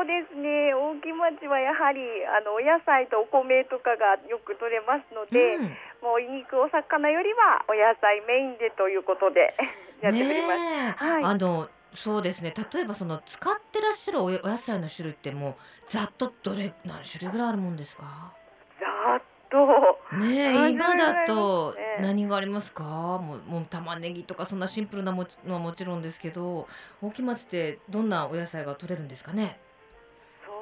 [0.00, 0.72] そうですね。
[0.72, 5.64] 大木町はやはりあのお野菜とお米とかがよく取れますので、うん。
[6.00, 9.52] もうお肉お魚よりはお野菜メインでということで
[10.00, 11.04] やっております。
[11.04, 11.24] はい。
[11.24, 12.54] あのそうですね。
[12.72, 15.54] 例えばその使ってらっしゃるおお野菜の種類ってもう
[15.90, 18.32] ざっとどれ何種類ぐらいあるもんですか？
[18.80, 20.16] ざーっと。
[20.16, 22.84] ね今だと何がありますか？
[22.84, 26.66] もうもう玉ねぎとかそんなシンプルなものはもちろんですけど
[27.02, 29.60] 大木町ってどんなお野菜が取れるんですかね？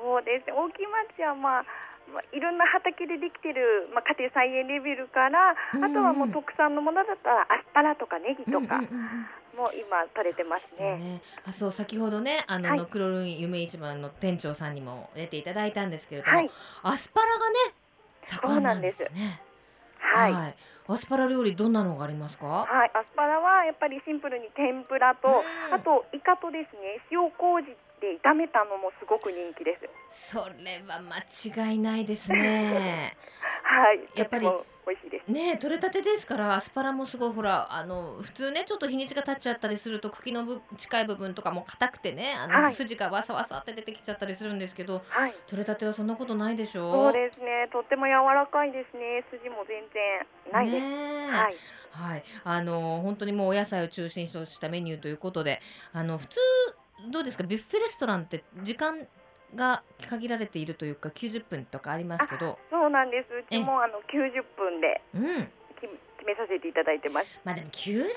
[0.08, 0.56] そうですね。
[0.56, 1.64] 大木町はまあ。
[2.08, 9.26] まあ、いろんな畑でできてる、まあ、家庭菜園レベルから、うんうんあとはもう特産のものだったらアスパラとかネギとかうんうんうんうん
[9.60, 10.96] も今取れてますそうね。
[10.96, 16.50] ね、あそう先ほどねあの、はいクロルン夢市場の店長さんにも出ていただいたんですけれども、はい、
[16.84, 17.56] アスパラがね
[18.22, 19.42] 盛んなんですよね。
[20.00, 20.54] はい、
[20.88, 22.46] アスパラ料理どんなのがありますか？
[22.46, 25.30] はい、アスパラはやっぱりシンプルに天ぷらと、う
[25.72, 29.78] んあとイカとですね塩麹で炒めたのもすごく人気で
[30.12, 30.30] す。
[30.30, 33.16] それは間違いないですね。
[33.68, 34.46] はい、やっぱり
[34.86, 35.30] 美味しいです。
[35.30, 46.90] ねえ取れたてですからアスパラもすごいほらあの普通ねちょっと日にちが経っちゃったりすると茎のぶ近い部分とかも硬くてねあの、はい筋がわさわさって出てきちゃったりするんですけどはい、取れたてはそんなことないでしょ？
[46.90, 47.68] そうですね。
[47.70, 49.22] とっても柔らかいですね。
[49.30, 50.84] 筋も全然ないです。
[50.86, 51.56] ねえはい、
[51.90, 55.60] はい、あの本当にもうお野菜を中心としたメニューということで、
[55.92, 56.38] あの普通
[57.10, 57.44] どうですか？
[57.44, 59.06] ビュッフェレストランって時間
[59.54, 63.34] が限られているというか90分とかありますけど、そうなんです。
[63.34, 65.00] うちもあの90分で。
[65.14, 65.48] うん、き
[66.18, 67.26] 決めさせていただいてます。
[67.44, 68.10] まあでも90分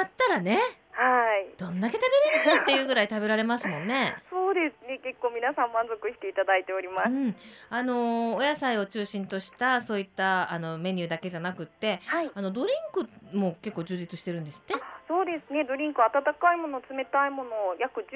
[0.00, 0.58] あったらね、
[0.92, 1.54] はい。
[1.56, 4.16] どんだけ食べれるのっていうぐらい食べられますもんね。
[4.30, 4.98] そうですね。
[5.02, 7.08] 結構皆さん満足していただいております。
[7.08, 7.36] うん、
[7.70, 12.30] あのお野菜を中心としたそういったあのメニューだけじゃなくって、はい。
[12.34, 14.74] あのドリンクも結構充実してるんですって？
[15.08, 15.64] そうですね。
[15.64, 18.06] ドリンク温かいもの、冷たいもの約17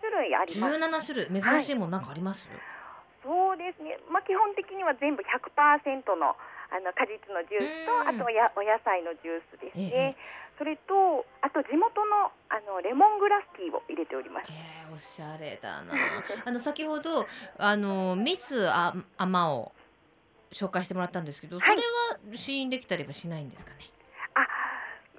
[0.00, 0.74] 種類あります。
[1.10, 2.48] 17種類珍しいものなんかあります？
[3.22, 3.98] そうですね。
[4.10, 6.36] まあ基本的には全部100%の
[6.70, 10.16] あの果実のジュースとうんあとやお野菜のジュースですええね。
[10.58, 14.46] それとあと地元のあのレモングラスティーを入れております。
[14.50, 15.92] えー、おしゃれだな。
[16.46, 17.26] あの先ほど
[17.58, 19.72] あのミスあアマを
[20.52, 21.82] 紹介してもらったんですけど、はいそれ
[22.32, 23.78] は試飲できたりはしないんですかね？
[24.34, 24.40] あ、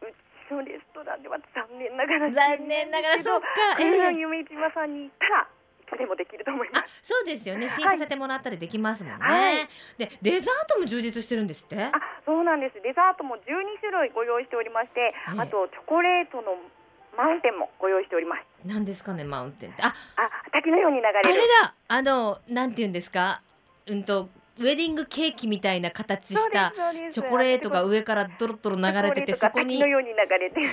[0.01, 0.11] う
[0.49, 3.47] ちのレストランでは残念ながら残念ながらそうか。
[3.79, 5.47] えーン夢市場さんに行ったら
[5.87, 7.13] いつでもできると思いまあす。
[7.13, 9.55] そうですよね試飲させてもらったりできますもんね、はい
[9.97, 11.81] でデザートも充実してるんですって？
[11.81, 11.91] あ、
[12.25, 12.75] そうなんです。
[12.83, 13.39] デザートも12
[13.79, 16.55] 種類ご用意しておりまして、ええあとチョコレートの
[17.17, 18.43] マウンテンもご用意しております。
[18.65, 21.41] 何ですかねマウンテンってああ、滝のように流あれれる。
[21.63, 23.41] だあのなんて言うんですか？
[23.87, 26.73] うんとウェディングケーキみたいな形した
[27.11, 29.81] チョコレートが上からドロッドロ流れててそこに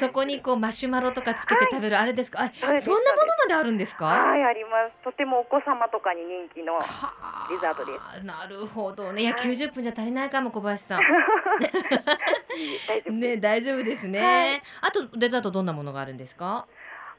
[0.00, 2.42] そこにこうマシュマロとかつけて食べる、あれですか？
[2.44, 4.06] あそうですそんなものまであるんですか？
[4.06, 5.04] はい、あります。
[5.04, 6.74] とてもお子様とかに人気の。
[6.74, 6.82] は
[7.20, 8.24] あデザートです。
[8.24, 9.22] なるほどね。
[9.22, 9.42] いやはい。
[9.50, 11.00] 90分じゃ足りないかも小林さん。
[13.20, 14.62] ね大丈夫ですね、はい。
[14.82, 16.66] あとデザートどんなものがあるんですか？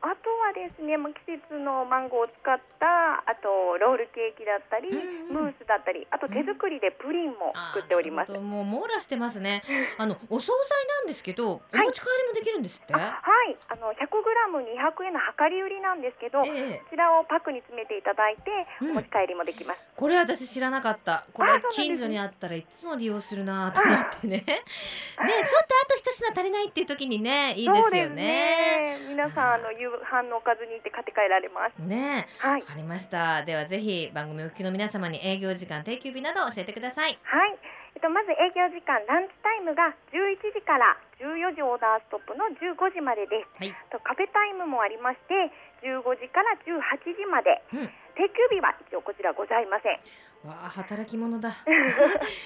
[0.06, 5.50] あとはですね、まあ季節のマンゴーを使った、あとロールケーキだったり、うんうん。
[5.50, 8.30] ムースだったり、あと手作りでプリンも作っております。
[8.30, 8.64] あーなるほど。
[8.70, 9.66] もう網羅してますね。
[9.98, 11.90] あのお惣菜なんですけどおはい。
[11.90, 16.54] 持ち帰りもできるんですって、あはい、あの 100g200 円の量り売りなんですけど、こえ。
[16.54, 18.92] えちらをパックに詰めていただいて、うん。
[18.92, 19.80] お持ち帰りもできます。
[19.96, 21.26] これ私知らなかった。
[21.34, 24.44] これ近所にあったらいつも利用するなと思ってね。
[24.46, 28.16] ねちょっとあと一品足りないっていう時にねいいですよね。
[28.16, 28.98] ね。
[29.10, 31.80] 皆さんあの夕飯のおかずにって買って帰られます。
[31.82, 32.68] ねはいわ。
[32.68, 37.58] かりましたではぜひ番組お聞きの皆様に営業時間定休日など教えてくださいはい。
[37.96, 43.64] えっと、まず営業時間、ランチタイムが11時から14時オーダーストップの15時までです。
[43.64, 45.48] はいとカフェタイムもありまして、
[45.80, 46.76] 15時から18
[47.16, 47.64] 時まで。
[47.72, 50.00] うん定休日は一応こちらございません。
[50.48, 51.52] わあ働き者だ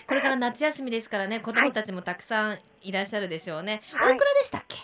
[0.07, 4.77] これから夏休みですからね子供たちもたくさんいらっしゃるでしょうね、はいおいくらでしたっけ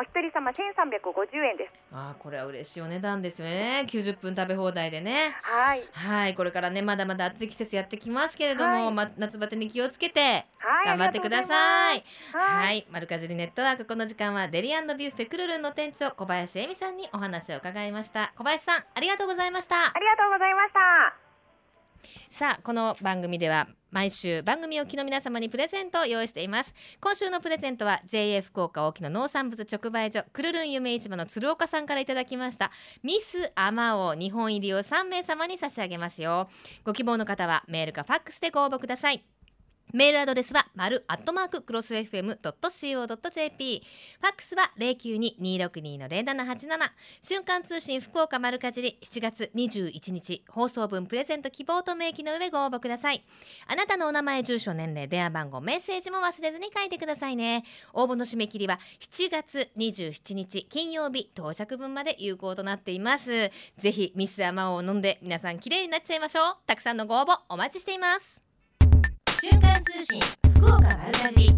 [0.00, 1.72] お一人様1350円です。
[1.92, 5.84] あーこれは嬉しいお値段ですよね90分食べ放題でねはい。
[5.92, 10.86] はいこれからねまだまだ暑い季節やってきますけれども、はいま、夏バテに気をつけてはい。
[10.86, 12.04] 頑張ってください。
[12.32, 12.78] ははい。
[12.78, 20.78] い、マルカジリネットワークこの時間はデリビュッフェクルルンの店長小林恵美さんにお話を伺いました小林さんありがとうございましたありがとうございました。
[22.30, 26.72] さあこの番組では毎週番組お聞きの皆様にプレゼントを用意しています。
[27.00, 32.70] 今週のプレゼントは JA 福岡沖の農産物直売所くるるん夢市場の鶴岡さんからいただきました。
[33.02, 36.48] ミスアマオ2本入りを3名様に差し上げますよ。
[36.84, 39.29] ご希望の方はメールかファックスでご応募ください。
[39.92, 43.82] メールアドレスは丸アットマーククロス FM.co.jp
[44.20, 46.68] ファックスは092-262-0787
[47.22, 53.24] 瞬間通信福岡丸かじり7月21日放送分プレゼント希望と明記の上ご応募ください。
[53.66, 57.64] あなたのお名前住所年齢電話番号メッセージも忘れずに書いてくださいね。
[57.92, 63.50] 応募の締め切りは7月27日金曜日到着分まで有効となっています。
[63.78, 66.56] ぜひミスアマオを飲んで皆さん綺麗になっちゃいましょう。
[66.66, 68.39] たくさんのご応募お待ちしています。
[69.42, 70.20] 瞬間通信
[70.58, 71.56] 福岡丸かじり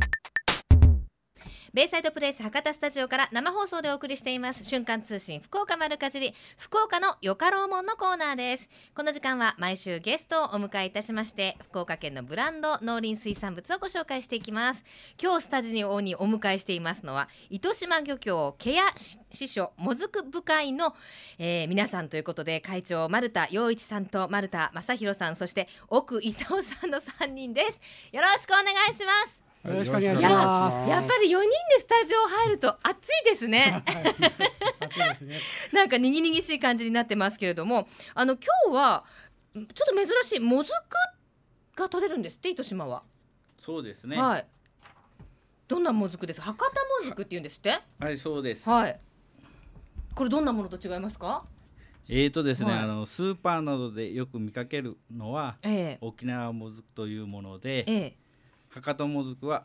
[1.74, 4.62] ベイサイドプレイス博多スタジオから生放送でお送りしています。
[4.62, 8.68] 瞬間通信福岡丸かじり福岡のよかろうもんのコーナーです。
[8.94, 14.84] この時間は毎週ゲストをお迎えいたしまして福岡県のブランド農林水産物をご紹介していきます。
[15.18, 18.82] 今日スタジオにお迎えしていますのは糸島漁協ケア
[19.30, 20.94] 師匠もずく部会の、
[21.38, 27.80] えー皆さんということで会長丸田洋一さんと丸田正弘さんそして奥勲さんの3人です。
[28.14, 29.41] よろしくお願いします。
[29.64, 30.90] よろしくお願いします。
[30.90, 31.48] やっぱり4人で
[31.78, 33.82] スタジオ入ると暑いですね。
[34.80, 35.38] 暑いですね。
[35.72, 38.34] なんかにぎにぎしい感じになってますけれどもあの
[38.66, 39.04] 今日は
[39.54, 43.02] ちょっと珍しいもずくが取れるんですって糸島は、
[43.56, 44.16] そうですね。
[44.20, 44.46] はい。
[45.68, 46.46] どんなもずくですか？
[46.46, 46.58] 博
[46.98, 47.78] 多もずくって言うんですって？
[48.00, 48.68] はい、そうです。
[48.68, 48.98] はい。
[50.14, 51.44] これどんなものと違いますか？
[52.08, 52.80] えーとですね、はい。
[52.80, 55.98] あのスーパーなどでよく見かけるのはええ。
[56.00, 58.16] 沖縄もずくというもので、ええ
[58.72, 59.64] 博多もずくは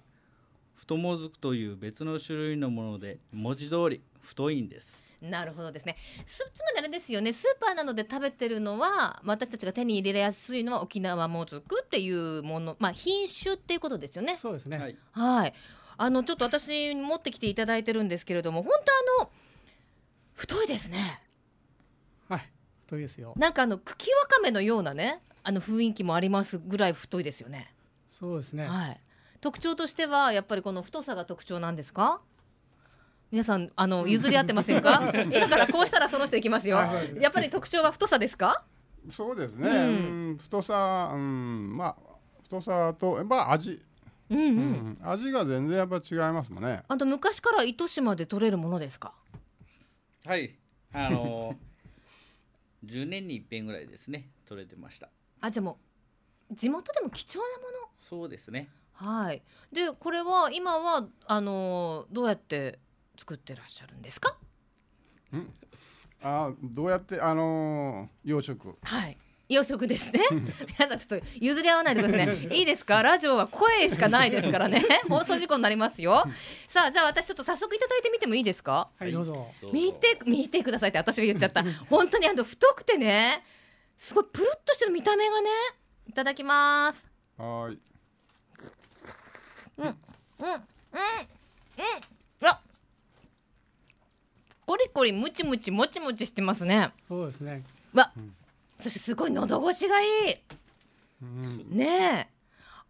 [0.76, 5.08] 太もずくという別の種類のもので文字通り太いんです。
[5.22, 5.96] なるほどですね
[6.28, 14.78] すつまりあれですよねスーパーなどで食べてるのはまあ私たちが手に入れやすいのは沖縄もずくっていうものまあ品種っていうことですよねそうですね。
[14.78, 14.98] はい。
[15.12, 15.54] はい。
[16.00, 18.74] あのちょっと私持ってきていただいてるんですけれども、本
[19.17, 19.32] 当あの
[20.36, 20.98] 太いですね。
[22.30, 22.41] はい。
[22.86, 23.34] 太いですよ。
[23.36, 27.74] なんかあの茎わかめのようなね、あの雰囲気もありますぐらい太いですよね。
[28.17, 28.65] そうですね。
[28.67, 28.99] はい。
[29.41, 32.19] 特徴としてはやっぱりこの太さが特徴なんですか？
[33.32, 35.12] 皆さんあの譲り合ってませんか？
[35.32, 36.82] 今からこうしたらその人いきますよ。
[36.91, 38.65] ねやっぱり特徴は太さですか？
[39.10, 41.95] そうですね、ううんん、太さ、うん、まあ
[42.43, 43.82] 太さとやっぱ味、
[44.30, 44.41] うんう。
[44.41, 44.49] うん
[44.93, 46.84] ん、味が全然やっぱ違いますもんね。
[46.88, 49.13] あと昔から糸島で取れるものですか？
[50.25, 50.56] はい。
[50.93, 51.56] あの
[52.86, 55.10] 10 年に一遍ぐらいですね、取れてました。
[55.39, 55.87] あじゃあもう
[56.52, 57.88] 地元でも貴重なもの？
[57.98, 58.70] そうですね。
[58.94, 59.42] はい。
[59.72, 62.80] でこれは今はあのーどうやって
[63.18, 64.36] 作ってらっしゃるんですか？
[66.22, 68.74] あ、どうやってあのー養殖。
[68.82, 69.18] はい。
[69.50, 70.20] 洋食ですね。
[70.78, 72.56] 皆さんちょっと譲り合わないでくださいね。
[72.56, 73.02] いいですか？
[73.02, 74.84] ラジオは声しかないですからね。
[75.08, 76.26] 放送事故になりますよ。
[76.68, 78.90] さあじゃあ私ちょっと早速いただいてみてもいいですか？
[79.00, 79.48] はい、どうぞ。
[79.62, 81.64] どうぞ見て見てくださいって私が言っちゃった。
[81.90, 83.42] 本当にあの太くてね、
[83.98, 85.50] すごいプルッとしてる見た目がね。
[86.17, 87.06] いただきます。
[87.38, 87.80] はーい。
[89.77, 89.95] うんうんうん
[92.41, 92.60] あ
[94.65, 96.91] コリコリムチムチもちもちしてますね。
[97.08, 97.63] そうですね。
[97.93, 98.12] わ、
[98.80, 100.10] そしてすごい喉越しがいい。
[101.21, 102.27] うん、ねえ。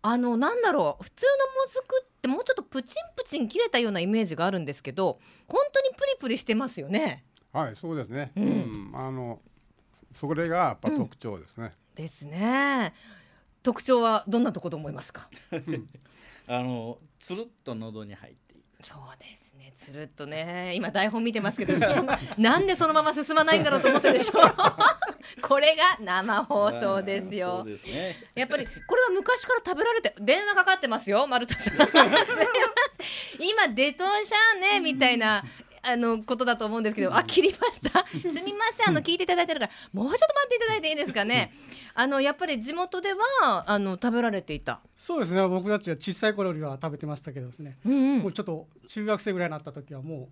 [0.04, 1.04] あのなんだろう。
[1.04, 7.26] 普通のもずくってもうちょっとプチンプチン切れたようなイメージがあるんですけど本当にプリプリしてますよね。
[7.52, 8.32] はい、そうですね。
[8.38, 8.92] ううん。
[8.94, 9.42] ん、あの
[10.14, 11.74] それがやっぱ特徴ですね。
[11.94, 12.94] ですね
[13.68, 15.28] 特徴はどんなところと思いますか？
[16.48, 18.64] あのつるっと喉に入っている。
[18.82, 19.74] そうですね。
[19.76, 20.72] つるっとね。
[20.74, 24.40] 今台本見てますけどななんでそのまま進まないんだろうと思ってるでしょ
[25.46, 27.64] これが生放送ですよ。
[27.66, 28.16] そうですね。
[28.36, 31.76] やっぱりこれは昔から食べられて電話かかってますよ丸田さん。
[33.40, 35.44] 今デトンシャーねみたいな
[35.82, 38.06] あのことだと思うんですけどあ切りました。
[38.08, 38.90] すみません。
[38.90, 41.54] あの聞いていただいてるからもうちょっと待っていただいていいですかね
[42.00, 44.82] あのやっぱり地元ではあの食べられていた。
[44.96, 45.48] そうですね。
[45.48, 47.80] 僕たちは小さい頃よりは食べてましたけどですね。
[47.84, 48.20] うんうん。
[48.20, 50.28] もうちょっと中学生ぐらいになった時はもう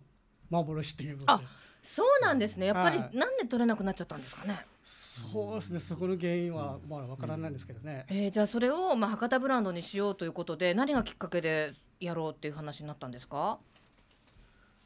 [0.51, 1.43] 幻っていうあで。
[1.81, 2.67] そうなんですね。
[2.67, 3.17] やっぱりはい。
[3.17, 4.63] なんで取れなくなっちゃったんですかね？
[4.83, 5.79] そうですね。
[5.79, 8.05] そこの原因はまだわからないんですけどね。
[8.09, 13.57] えー、じゃあそれを、まあ、博多ブランドにしようということで何がきっかけでやろうっていう話になったんですか、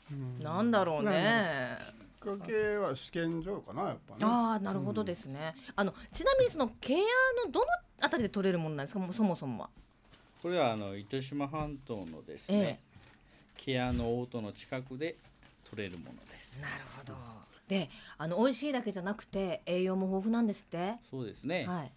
[0.10, 0.40] うん。
[0.42, 1.78] なんだろうね
[2.20, 4.20] かけは試験場かなやっぱね。
[4.22, 7.66] ああなるほどですね、あのちなみにそのケアのどの
[8.02, 9.14] あたりで取れるものなんですか？
[9.14, 9.70] そもそもは。
[10.42, 12.80] これはあの糸島半島のですえね、
[13.58, 15.16] ケアの大戸の近くで
[15.64, 16.62] 取れるものです。
[16.62, 17.14] なるほど。
[17.68, 20.96] であの美味しいだけじゃなくて栄養も豊富なんですって？
[21.10, 21.66] そうですね。
[21.68, 21.92] はい。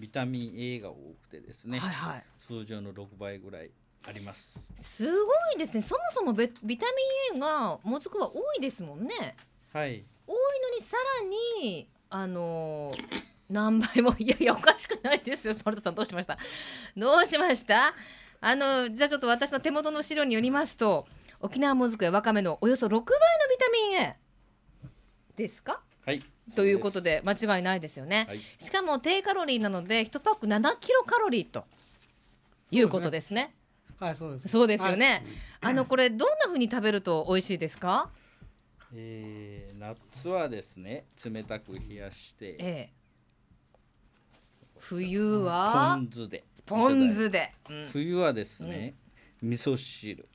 [0.00, 2.24] ビタミン A が多くてですね、はいはい。
[2.38, 3.70] 通常の6倍ぐらい
[4.06, 4.72] あります。
[4.80, 5.82] すごいですね。
[5.82, 6.86] そもそもベビタ
[7.32, 9.36] ミン A がもずくは多いですもんね
[9.72, 10.04] はい。
[10.26, 11.28] 多いのにさら
[11.66, 16.36] にあのー 何倍もいやいやおかしくないですよマルトさんどうしました？
[16.96, 17.94] どうしました？
[18.42, 21.06] あのじゃあちょっと私の手元の資料によりますと
[21.40, 23.06] 沖縄もずくやわかめのおよそ6倍のビ
[23.58, 24.16] タミン A
[25.36, 25.80] ですか？
[26.04, 26.22] はい。
[26.54, 28.40] ということで間違いないですよね、はい。
[28.58, 31.64] しかも低カロリーなので1パック7キロカロリーと
[32.70, 33.54] いうことですね。
[33.98, 34.48] はい、そうです。
[34.48, 35.24] そうですよね、
[35.60, 38.10] あのこれどんな風に食べると美味しいですか？
[38.94, 42.92] えー夏はですね冷たく冷やしてええ。
[44.78, 45.94] 冬は？
[45.96, 46.44] ポン酢で。
[46.64, 48.94] ポン酢で、うん冬はですね、
[49.42, 50.26] 味噌汁。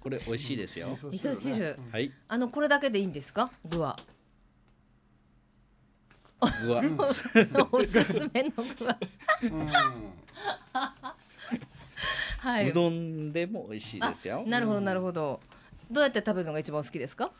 [0.00, 2.12] これ美味しいですよ、味噌汁、はい。
[2.28, 3.50] あのこれだけでいいんですか？
[3.64, 3.98] 具は。
[6.62, 6.82] 具は。
[7.72, 8.98] おすすめの具は。
[9.42, 9.66] うん。
[12.38, 12.70] はい。
[12.70, 14.44] うどんでも美味しいですよ。
[14.46, 15.40] なるほどなるほど
[15.90, 17.30] どうやって食べるのが一番好きですか？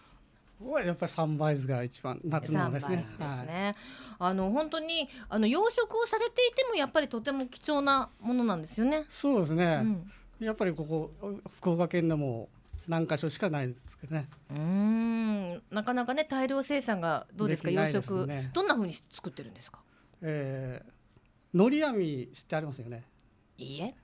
[0.85, 2.97] やっぱり三倍酢が一番夏のですね。
[2.99, 3.47] ですはい。
[3.47, 3.75] ね、
[4.19, 9.05] あの本当にあの養殖をされていてもやっぱりとても貴重なものなんですよね。
[9.09, 9.81] そうですね。
[9.83, 11.11] うんやっぱりここ
[11.49, 12.49] 福岡県でも
[12.89, 14.29] 何箇所しかないですけどね。
[14.51, 17.71] うーんなかなかね大量生産がどうですか？
[17.71, 19.81] 養殖、ねどんな風に作ってるんですか？
[20.23, 23.05] えー、のり網してありますよね。
[23.59, 23.95] いいえ。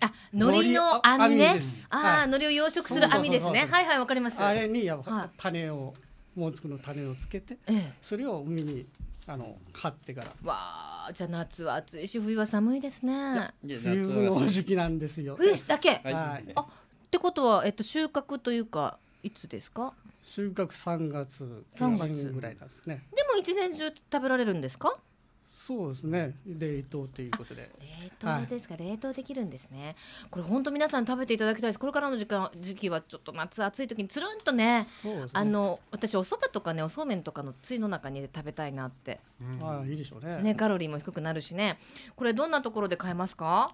[0.00, 1.46] あ海苔の網海ね。
[1.48, 1.86] 苔です。
[1.90, 3.66] ああ、はい海苔を養殖する網ですね。
[3.70, 4.40] はいはいわかります。
[4.42, 4.88] あれに
[5.36, 5.94] 種を、
[6.34, 7.92] もずくの種をつけて、ええ。
[8.00, 8.86] それを海に
[9.26, 10.28] あの張ってから。
[10.44, 10.54] わ
[11.08, 13.12] あじゃあ夏は暑いし冬は寒いですね。
[13.12, 15.36] いや夏冬はの時期なんですよ。
[15.36, 16.44] 冬だけ、はい、はい。
[16.54, 16.66] あっ
[17.10, 19.92] てことは、えっと、収穫というかいつですか？
[20.22, 23.02] 収穫3月三下月旬ぐらいなんですね。
[23.14, 24.96] でも一年中食べられるんですか？
[25.66, 26.34] そうですね。
[26.46, 27.70] 冷凍ということで。
[27.80, 29.94] 冷凍ですか、冷凍できるんですね
[30.30, 34.84] これ本当皆さん食べていただきたいですこれからの時間時期はちょっと夏暑い時につるんとねね。
[35.32, 39.20] あの私お蕎麦とかねおそうめんとかのつゆの中に食べたいなって
[39.60, 40.42] ああいいでしょうね。
[40.42, 41.78] ねカロリーも低くなるしね
[42.16, 43.72] これどんなところで買えますか？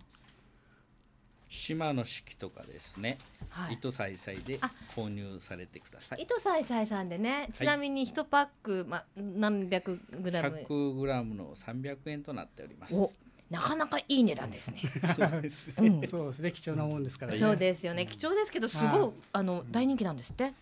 [1.49, 3.19] 島の式とかですね、
[3.51, 3.75] はい。
[3.75, 6.23] 糸さいさいであ購入されてください。
[6.23, 12.95] 糸さいさいさんでねちなみに一パック、ま、何百グラム？100g の300円となっております。
[12.95, 13.11] お
[13.51, 14.83] なかなかいい値段ですね、
[15.17, 15.75] そうですね。
[15.79, 16.07] うん。
[16.07, 16.53] そうですね。
[16.53, 17.39] 貴重なもんですからね。
[17.39, 18.07] そうですよね。
[18.07, 19.13] 貴重ですけどすごい、はい。
[19.33, 20.53] あの大人気なんですって、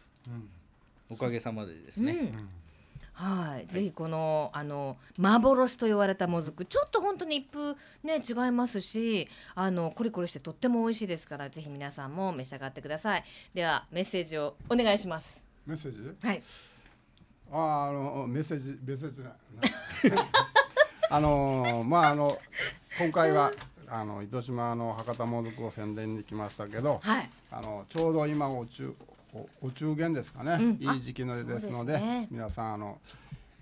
[1.11, 2.49] おかげさまでですね、うん
[3.19, 13.25] はい、ぜひこのあの幻と言われたもずくちょっと本当に一風ね違いますしあのコリコリしてとっても美味しいですからぜひ皆さんも召し上がってください。
[13.55, 15.43] ではメッセージをお願いします。
[15.67, 16.27] メッセージ？
[16.27, 16.43] はい。
[17.51, 19.33] あーあのメッセージメッセージな。
[21.09, 22.37] あのまああの
[22.99, 23.51] 今回は
[23.89, 27.31] あの糸島の博多もずくを宣伝に来ましたけどはい。
[27.51, 28.95] あのちょうど今お中
[29.33, 30.95] おお中元ですかね、うん。
[30.95, 32.29] いい時期のですのでね。
[32.31, 33.01] 皆さんあの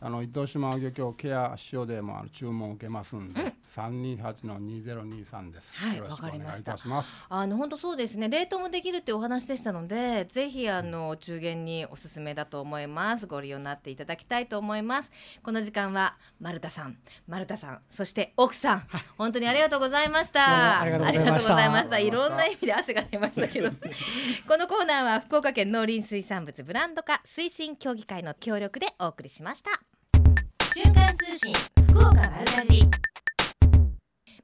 [0.01, 5.73] あの糸島漁協ケア塩でもあの注文を受けますんで、三二八の二ゼロ二三です。
[5.75, 7.27] はいよろしくおわかりました願いいたします。
[7.29, 8.29] あの本当そうですね。
[8.29, 13.27] 冷凍もできるっていうお話でしたのでぜひあのお中元におすすめだと思います。
[13.27, 15.11] ご利用になっていただきたいと思います。
[15.43, 16.97] この時間は丸田さん。
[17.27, 17.81] 丸田さん。
[17.91, 18.83] そして奥さん。
[19.19, 20.81] 本当にありがとうございました。
[20.81, 21.99] ありがとうございました。
[21.99, 23.71] いろんな意味で汗が出ましたけど。
[24.47, 29.71] このコーナーは福岡県農林水産物ブランド化推進協議会の協力でお送りしました。
[30.75, 31.53] 瞬間通信
[31.89, 33.14] 福岡丸かじ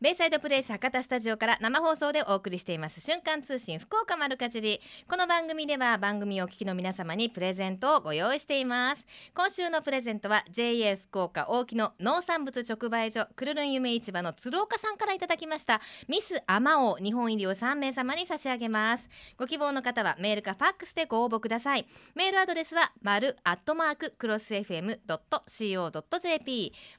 [0.00, 3.02] ベイサイドプレイス博多スタジオから生放送でお送りしています。
[3.02, 4.80] 瞬間通信福岡丸かじり。
[5.06, 9.06] この番組では番組をお聞きの皆様にプレゼントをご用意しています。
[9.34, 15.82] 今週のプレゼントは JA 福岡大木の農産物直売所くるるん夢市場の鶴岡さんからいただきました。
[16.08, 19.06] ミスアマオ日本入りを3名様に差し上げます。
[19.36, 21.86] ご希望の方はメールかファックスでご応募ください。
[22.14, 25.12] メールアドレスは丸アットマーククロス FM.co.jp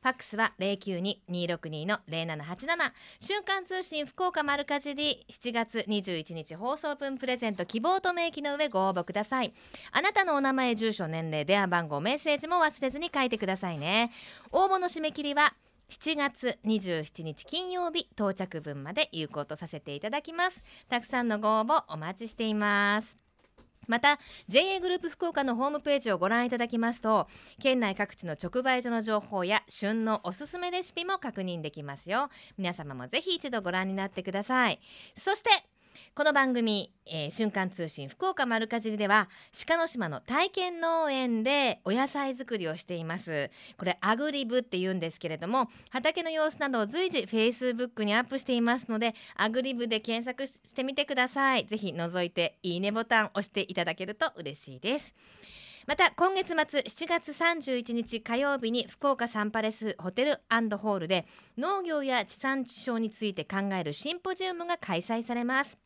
[0.03, 9.53] ファックスは092-262の0787瞬間通信福岡丸かじり7月21日放送分プレゼント希望と明記の上ご応募ください。
[9.91, 14.11] あなたのお名前住所年齢電話番号メッセージも忘れずに書いてくださいね。
[14.51, 15.53] 応募の締め切りは
[15.89, 20.61] 7月27日金曜日到着分まで有効とさせていただきます。
[20.89, 23.20] たくさんのご応募お待ちしています。
[23.87, 27.27] また JA グループ福岡のホームページをご覧いただきますと
[27.59, 32.29] 県内各地の直売所の情報や旬のおすすめレシピも確認できますよ。
[32.57, 34.79] 皆様もぜひ一度ご覧になってください。
[35.17, 35.49] そして
[36.13, 39.29] この番組、えー瞬間通信福岡丸かじりでは
[39.65, 43.49] 鹿の島の体験農園でお野菜作りをしています。
[43.77, 51.65] これアグリブって言うんですけれども畑の様子などを随時フェイスブックにアップしていますのでアグリブで検索してみてください。
[51.65, 55.15] ぜひ覗いていいねボタン押していただけると嬉しいです。
[55.87, 60.41] また今月末7月31日火曜日に福岡サンパレスホテル
[60.77, 61.25] ホールで
[61.57, 65.77] 農業や地産地消について考えるシンポジウムが開催されます。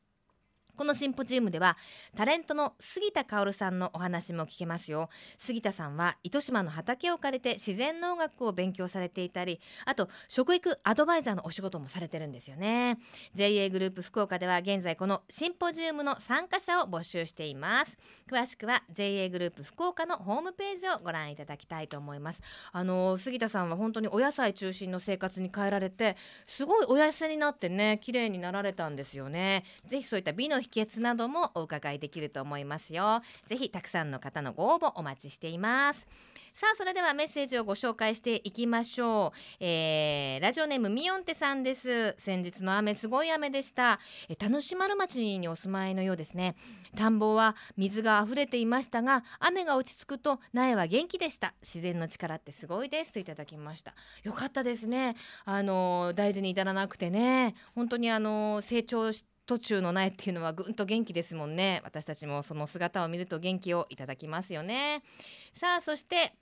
[0.75, 1.77] このシンポジウムでは
[2.15, 5.09] タレントの杉田薫さんのお話も聞けますよ。
[5.37, 12.97] 杉田さんは糸島の畑を借りて自然農学を勉強されていたりあと食育アドバイザーのお仕事もされてるんですよね。
[13.33, 17.97] JA グループ福岡では現在このシンポジウムの参加者を募集しています。
[18.29, 22.41] 詳しくは JA グループ福岡のホームページをご覧いただきたいと思います。
[22.71, 29.63] あの杉田さんは本当にお野菜中心の生活に変えられてすごいお痩せになってね綺麗になられたんですよね。
[29.87, 33.21] ぜひそういった美の秘訣などもお伺いできると思いますよ。
[33.47, 36.07] ぜひたくさんの方のご応募お待ちしています。
[36.55, 42.15] さあそれではメッセージをご紹介していきましょう、えー、ラジオネームみよんてさんです。
[42.17, 43.99] 先日の雨すごい雨でした。
[44.29, 46.55] え田主丸町にお住まいのようですね。
[46.95, 51.53] 田んぼは水が溢れていましたが雨が落ち着くと苗は元気でした。
[51.61, 53.11] 自然の力ってすごいです。
[53.11, 53.93] といただきました。
[54.23, 55.17] よかったですね。
[55.43, 57.55] あの大事に至らなくてね。
[57.75, 61.81] 本当にあの成長し途中の苗っていうのはぐんと元気ですもんね。
[61.83, 65.03] 私たちもその姿を見ると元気をいただきますよね。
[65.59, 66.33] さあそして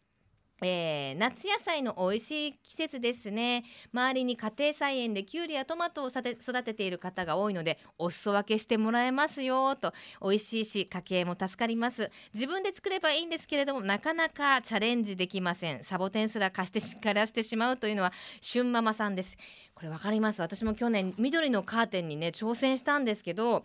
[0.61, 3.63] えー夏野菜の美味しい季節ですね。
[3.93, 6.23] 周りに家庭菜園できゅうりやトマトを育
[6.63, 9.93] てている方が多いのでお裾分けしてもらえますよと。
[10.21, 12.09] 美味しいし家計も助かります。
[12.33, 15.83] 自分で作ればいいんですけれどもなかなかチャレンジできません。
[15.83, 19.35] サボテンすら貸してしからしてしまうというのは旬ママさんです。
[19.75, 20.41] これわかります？
[20.41, 23.63] 私も去年緑のカーテンにね挑戦したんですけど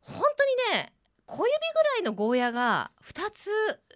[0.00, 0.92] 本当にね
[1.26, 3.50] 小指ぐらいのゴーヤが2つ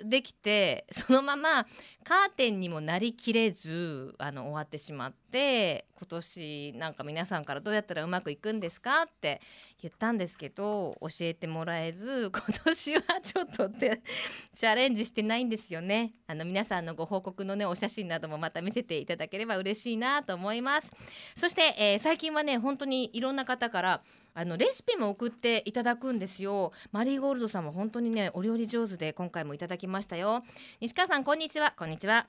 [0.04, 1.66] できてそのまま
[2.04, 9.40] カーテンにもなりきれずあの終わってしまって今年なんか皆さんからどうやったらうまくいくんですかって
[9.82, 14.02] 言ったんですけど教えてもらえず今年はちょっとって
[14.54, 16.14] チャレンジしてないんですよね。
[16.26, 20.90] あの皆さんのご報告のねお写真などもまた見せていただければ嬉しいなと思います。
[21.36, 24.02] そして、えー最近はね本当にいろんな方から
[24.38, 26.72] あのレシピも送っていただくんですよ。
[26.92, 30.44] マリーゴールドさんも本当にねお料理上手で今回もいただきましたよ。
[30.78, 31.72] 西川さんこんにちは。
[31.74, 32.26] こんにちは。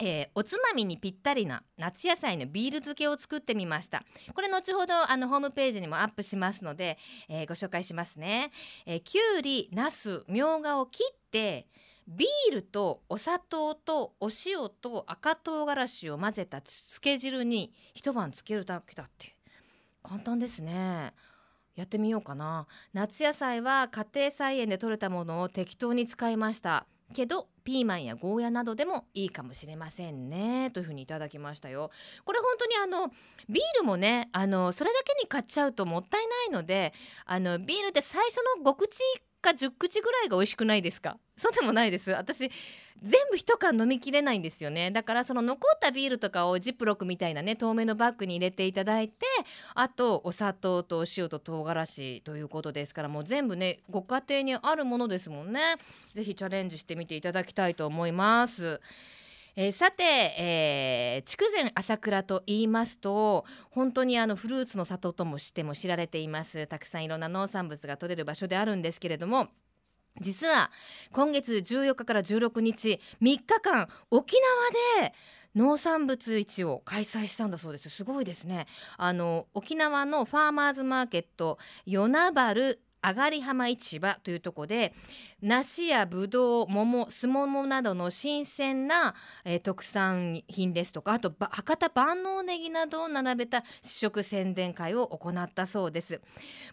[0.00, 4.02] えーおつまみにぴったりな夏野菜のビール漬けを作ってみました。
[4.34, 8.50] これ後ほどあのホームページにもアップしますので、えーご紹介しますね、
[8.84, 11.68] えーきゅうりなすみょうがを切って
[12.08, 19.36] ビールとお砂糖とお塩と赤唐辛子を混ぜたつけ汁に一晩つけるだけだって。
[20.02, 21.12] 簡単ですね。
[21.78, 22.66] やってみようかな。
[22.92, 26.86] 夏野菜は家庭菜園で採れたものを適当に使いました。
[27.14, 30.72] けどピーマンやゴーヤなどでもいいかもしれませんね。
[30.72, 31.92] というふうにいただきましたよ。
[32.24, 33.12] これ本当にあの
[33.48, 36.92] ビールもねあのそれだけに買っちゃうともったいないので
[37.24, 38.98] あのビールって最初の5口
[39.52, 41.18] か10口ぐらいが美味しくないですか？
[41.36, 42.10] そうでもないです。
[42.10, 42.50] 私
[43.00, 44.90] 全部一缶飲みきれないんですよね。
[44.90, 49.24] だからその残ったビールとかをジップロックみたいなね透明のバッグに入れていただいて
[49.74, 55.60] あとお砂糖とお塩と唐辛子ということですからもう全部ねご家庭にあるものですもんね。
[56.12, 58.80] ぜひチャレンジしてみていただきたいと思います。
[59.60, 60.04] えーさて、
[60.38, 66.68] えー筑前朝倉と言いますと本当にあのフルーツの里ともしても知られています。
[66.68, 69.48] たくさんいろんな農産物が取れる場所であるんですけれども
[70.20, 70.70] 実は
[71.10, 74.36] 今月14日から16日3日間沖
[75.00, 75.12] 縄で
[75.56, 77.90] 農産物市を開催したんだそうです。
[77.90, 78.68] すごいですね。
[78.96, 84.94] あの沖縄のファーマーズマーケット与那原あがり浜市場というところで
[85.40, 89.14] 梨やぶどう桃すももなどの新鮮な、
[89.44, 96.20] えー特産品ですとかあと博多万能ネギなどを並べた試食宣伝会を行ったそうです。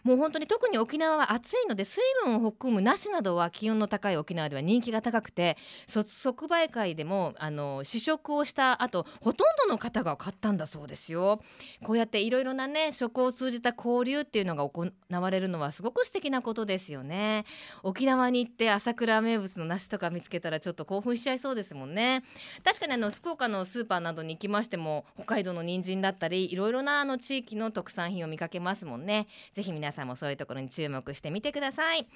[0.02, 5.56] もう本当に特に沖縄は暑いので水分を含む梨などは気温の高い沖縄では人気が高くて
[5.86, 11.40] 即売会でもあの試食をした後ほとんどの方が買ったんだそうですよ。
[11.84, 17.44] こうやっていろいろなね食を通じた交流っていうのが行われるのはすごく素敵なことですよね。
[17.82, 22.24] 沖縄に行って朝倉名物の梨とか見つけたらちょっと興奮しちゃいそうですもんね。
[22.64, 29.28] 確かにあの福岡のスーパーなどに行きましても北海道の人参だったりいろいろなあの地域の特産品を見かけますもんね。
[29.52, 32.08] ぜひ皆さんもそういうところに注目してみてください、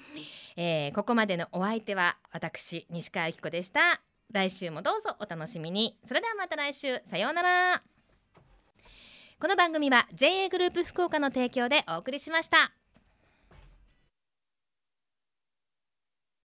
[0.57, 4.01] えーここまでのお相手は私西川由紀子でした。
[4.33, 5.97] 来週もどうぞお楽しみに。
[6.07, 7.01] それではまた来週。
[7.09, 7.83] さようなら。
[9.39, 12.80] この番組は JA グループ福岡の提供でお送りしました。